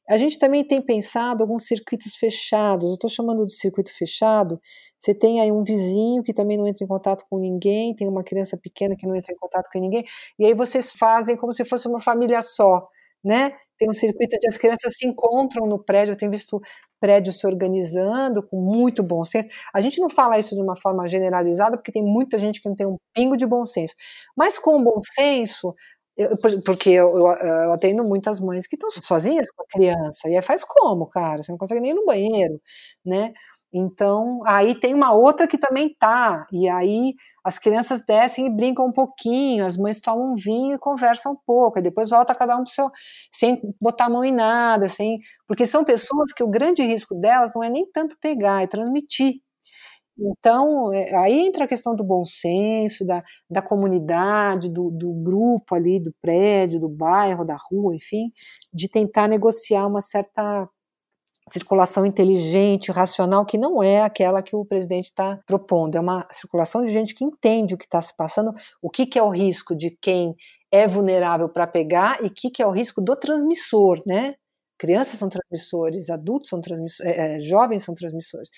A 0.10 0.18
gente 0.18 0.38
também 0.38 0.64
tem 0.68 0.82
pensado 0.82 1.44
alguns 1.44 1.66
circuitos 1.68 2.16
fechados, 2.16 2.86
eu 2.88 2.94
estou 2.96 3.10
chamando 3.10 3.46
de 3.46 3.54
circuito 3.56 3.92
fechado, 3.96 4.60
você 4.98 5.14
tem 5.14 5.40
aí 5.42 5.52
um 5.52 5.64
vizinho 5.64 6.22
que 6.24 6.34
também 6.34 6.58
não 6.58 6.68
entra 6.68 6.84
em 6.84 6.88
contato 6.88 7.26
com 7.30 7.40
ninguém, 7.40 7.96
tem 7.96 8.08
uma 8.08 8.24
criança 8.24 8.58
pequena 8.58 8.96
que 8.98 9.08
não 9.08 9.16
entra 9.16 9.34
em 9.34 9.38
contato 9.38 9.70
com 9.72 9.80
ninguém, 9.80 10.04
e 10.40 10.46
aí 10.46 10.54
vocês 10.54 10.92
fazem 10.92 11.38
como 11.38 11.54
se 11.54 11.64
fosse 11.66 11.88
uma 11.88 12.02
família 12.02 12.42
só, 12.42 12.88
né? 13.24 13.54
Tem 13.78 13.90
um 13.90 13.94
circuito 13.94 14.38
de 14.40 14.48
as 14.48 14.58
crianças 14.58 14.96
se 14.98 15.08
encontram 15.08 15.66
no 15.68 15.78
prédio, 15.84 16.14
eu 16.14 16.18
tenho 16.18 16.32
visto 16.32 16.62
prédios 17.00 17.40
se 17.40 17.46
organizando 17.48 18.42
com 18.48 18.58
muito 18.62 19.04
bom 19.04 19.24
senso. 19.26 19.50
A 19.74 19.82
gente 19.82 20.00
não 20.00 20.10
fala 20.10 20.40
isso 20.40 20.56
de 20.56 20.62
uma 20.62 20.76
forma 20.76 21.08
generalizada, 21.08 21.78
porque 21.78 21.92
tem 21.92 22.04
muita 22.04 22.38
gente 22.38 22.62
que 22.62 22.70
não 22.70 22.76
tem 22.76 22.88
um 22.88 22.98
pingo 23.14 23.36
de 23.38 23.46
bom 23.46 23.66
senso. 23.66 23.94
Mas 24.36 24.58
com 24.58 24.84
bom 24.84 25.00
senso, 25.02 25.74
eu, 26.18 26.30
porque 26.66 26.90
eu, 26.90 27.10
eu, 27.18 27.28
eu, 27.28 27.74
atendo 27.74 28.04
muitas 28.04 28.40
mães 28.40 28.66
que 28.68 28.76
estão 28.76 28.90
sozinhas 28.90 29.48
com 29.52 29.64
a 29.64 29.68
criança, 29.68 30.30
e 30.30 30.36
aí 30.36 30.42
faz 30.42 30.64
como, 30.64 31.06
cara? 31.08 31.44
Você 31.44 31.52
não 31.52 31.58
consegue 31.60 31.82
nem 31.82 31.92
ir 31.92 31.94
no 31.96 32.06
banheiro, 32.06 32.62
né? 33.06 33.34
Então, 33.78 34.40
aí 34.46 34.74
tem 34.80 34.94
uma 34.94 35.14
outra 35.14 35.48
que 35.48 35.58
também 35.58 35.94
tá, 36.00 36.48
e 36.50 36.70
aí 36.70 37.14
as 37.44 37.60
crianças 37.60 38.02
descem 38.06 38.48
e 38.48 38.50
brincam 38.50 38.86
um 38.88 38.92
pouquinho, 38.92 39.66
as 39.66 39.76
mães 39.76 40.00
tomam 40.00 40.32
um 40.32 40.36
vinho 40.36 40.76
e 40.76 40.80
conversam 40.80 41.34
um 41.34 41.38
pouco, 41.46 41.78
e 41.78 41.82
depois 41.82 42.10
volta 42.10 42.34
cada 42.34 42.56
um 42.56 42.64
pro 42.64 42.72
seu, 42.72 42.90
sem 43.30 43.62
botar 43.82 44.06
a 44.06 44.10
mão 44.10 44.24
em 44.24 44.32
nada, 44.32 44.88
sem, 44.88 45.20
porque 45.46 45.66
são 45.66 45.84
pessoas 45.84 46.32
que 46.32 46.42
o 46.44 46.48
grande 46.50 46.84
risco 46.84 47.14
delas 47.16 47.52
não 47.54 47.62
é 47.62 47.70
nem 47.70 47.86
tanto 47.92 48.18
pegar, 48.22 48.64
é 48.64 48.68
transmitir. 48.68 49.42
Então, 50.18 50.94
é, 50.94 51.14
aí 51.18 51.40
entra 51.46 51.66
a 51.66 51.68
questão 51.68 51.96
do 51.96 52.04
bom 52.04 52.24
senso, 52.26 53.06
da, 53.06 53.22
da 53.50 53.62
comunidade, 53.62 54.70
do, 54.70 54.90
do 54.90 55.12
grupo 55.14 55.76
ali, 55.76 56.00
do 56.00 56.14
prédio, 56.22 56.80
do 56.80 56.88
bairro, 56.88 57.44
da 57.46 57.58
rua, 57.70 57.94
enfim, 57.96 58.32
de 58.74 58.88
tentar 58.90 59.28
negociar 59.28 59.86
uma 59.88 60.00
certa 60.00 60.70
circulação 61.49 62.05
inteligente, 62.05 62.91
racional, 62.91 63.45
que 63.45 63.58
não 63.58 63.81
é 63.84 64.01
aquela 64.01 64.41
que 64.41 64.55
o 64.55 64.65
presidente 64.65 65.05
está 65.05 65.39
propondo. 65.45 65.95
É 65.95 65.99
uma 65.99 66.27
circulação 66.31 66.84
de 66.84 66.91
gente 66.91 67.13
que 67.13 67.23
entende 67.23 67.75
o 67.75 67.77
que 67.77 67.86
está 67.86 68.01
se 68.01 68.15
passando, 68.15 68.51
o 68.81 68.89
que, 68.89 69.05
que, 69.05 69.19
é 69.19 69.23
o 69.23 69.29
risco 69.29 69.75
de 69.75 69.91
quem 70.01 70.36
é 70.71 70.88
vulnerável 70.88 71.47
para 71.47 71.67
pegar 71.67 72.23
e 72.23 72.27
o 72.27 72.34
que, 72.34 72.49
que, 72.49 72.63
é 72.63 72.67
o 72.67 72.71
risco 72.71 72.99
do 73.01 73.15
transmissor, 73.15 74.01
né? 74.05 74.36
Crianças 74.77 75.19
são 75.19 75.29
transmissores, 75.29 76.10
adultos 76.10 76.49
são 76.49 76.60
transmissores, 76.60 77.15
é, 77.15 77.38
é, 77.38 77.39
jovens 77.39 77.84
são 77.84 77.95
transmissores. 77.95 78.49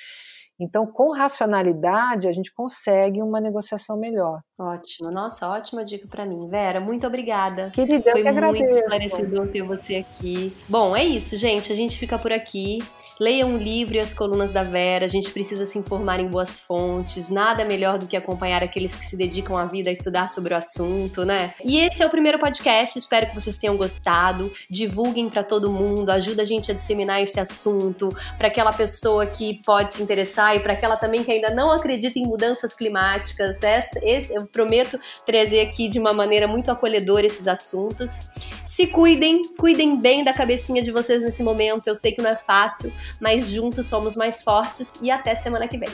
Então, 0.59 0.87
com 0.87 1.11
racionalidade, 1.11 2.27
a 2.27 2.31
gente 2.31 2.51
consegue 2.53 3.21
uma 3.21 3.39
negociação 3.39 3.97
melhor. 3.97 4.41
Ótimo, 4.59 5.11
nossa, 5.11 5.47
ótima 5.47 5.85
dica 5.85 6.07
para 6.07 6.25
mim. 6.25 6.47
Vera, 6.49 6.79
muito 6.79 7.05
obrigada. 7.05 7.69
Querida, 7.75 8.09
Foi 8.09 8.21
eu 8.21 8.25
muito 8.25 8.37
agradeço. 8.39 8.79
esclarecedor 8.79 9.47
ter 9.49 9.61
você 9.61 9.97
aqui. 9.97 10.51
Bom, 10.67 10.97
é 10.97 11.03
isso, 11.03 11.37
gente. 11.37 11.71
A 11.71 11.75
gente 11.75 11.95
fica 11.95 12.17
por 12.17 12.33
aqui. 12.33 12.79
Leiam 13.19 13.53
o 13.53 13.57
livro 13.57 13.95
e 13.95 13.99
as 13.99 14.15
colunas 14.15 14.51
da 14.51 14.63
Vera. 14.63 15.05
A 15.05 15.07
gente 15.07 15.29
precisa 15.29 15.63
se 15.63 15.77
informar 15.77 16.19
em 16.19 16.27
boas 16.27 16.57
fontes. 16.57 17.29
Nada 17.29 17.63
melhor 17.65 17.99
do 17.99 18.07
que 18.07 18.17
acompanhar 18.17 18.63
aqueles 18.63 18.95
que 18.95 19.05
se 19.05 19.15
dedicam 19.15 19.55
a 19.55 19.65
vida 19.65 19.91
a 19.91 19.93
estudar 19.93 20.27
sobre 20.27 20.55
o 20.55 20.57
assunto, 20.57 21.23
né? 21.23 21.53
E 21.63 21.77
esse 21.77 22.01
é 22.01 22.07
o 22.07 22.09
primeiro 22.09 22.39
podcast. 22.39 22.97
Espero 22.97 23.27
que 23.27 23.35
vocês 23.35 23.57
tenham 23.57 23.77
gostado. 23.77 24.51
Divulguem 24.67 25.29
para 25.29 25.43
todo 25.43 25.71
mundo. 25.71 26.09
Ajuda 26.09 26.41
a 26.41 26.45
gente 26.45 26.71
a 26.71 26.73
disseminar 26.73 27.21
esse 27.21 27.39
assunto 27.39 28.09
para 28.39 28.47
aquela 28.47 28.73
pessoa 28.73 29.27
que 29.27 29.61
pode 29.63 29.91
se 29.91 30.01
interessar 30.01 30.55
e 30.55 30.59
para 30.59 30.73
aquela 30.73 30.97
também 30.97 31.23
que 31.23 31.31
ainda 31.31 31.53
não 31.53 31.71
acredita 31.71 32.17
em 32.17 32.25
mudanças 32.25 32.73
climáticas. 32.73 33.61
Esse, 33.61 33.99
esse, 34.03 34.33
eu 34.33 34.46
prometo 34.47 34.99
trazer 35.25 35.61
aqui 35.61 35.87
de 35.87 35.99
uma 35.99 36.13
maneira 36.13 36.47
muito 36.47 36.71
acolhedora 36.71 37.25
esses 37.25 37.47
assuntos. 37.47 38.19
Se 38.65 38.87
cuidem, 38.87 39.41
cuidem 39.57 39.99
bem 39.99 40.23
da 40.23 40.33
cabecinha 40.33 40.81
de 40.81 40.91
vocês 40.91 41.21
nesse 41.21 41.43
momento. 41.43 41.87
Eu 41.87 41.95
sei 41.95 42.11
que 42.11 42.21
não 42.21 42.29
é 42.29 42.35
fácil, 42.35 42.91
mas 43.19 43.49
juntos 43.49 43.85
somos 43.85 44.15
mais 44.15 44.41
fortes 44.41 44.99
e 45.01 45.11
até 45.11 45.35
semana 45.35 45.67
que 45.67 45.77
vem. 45.77 45.89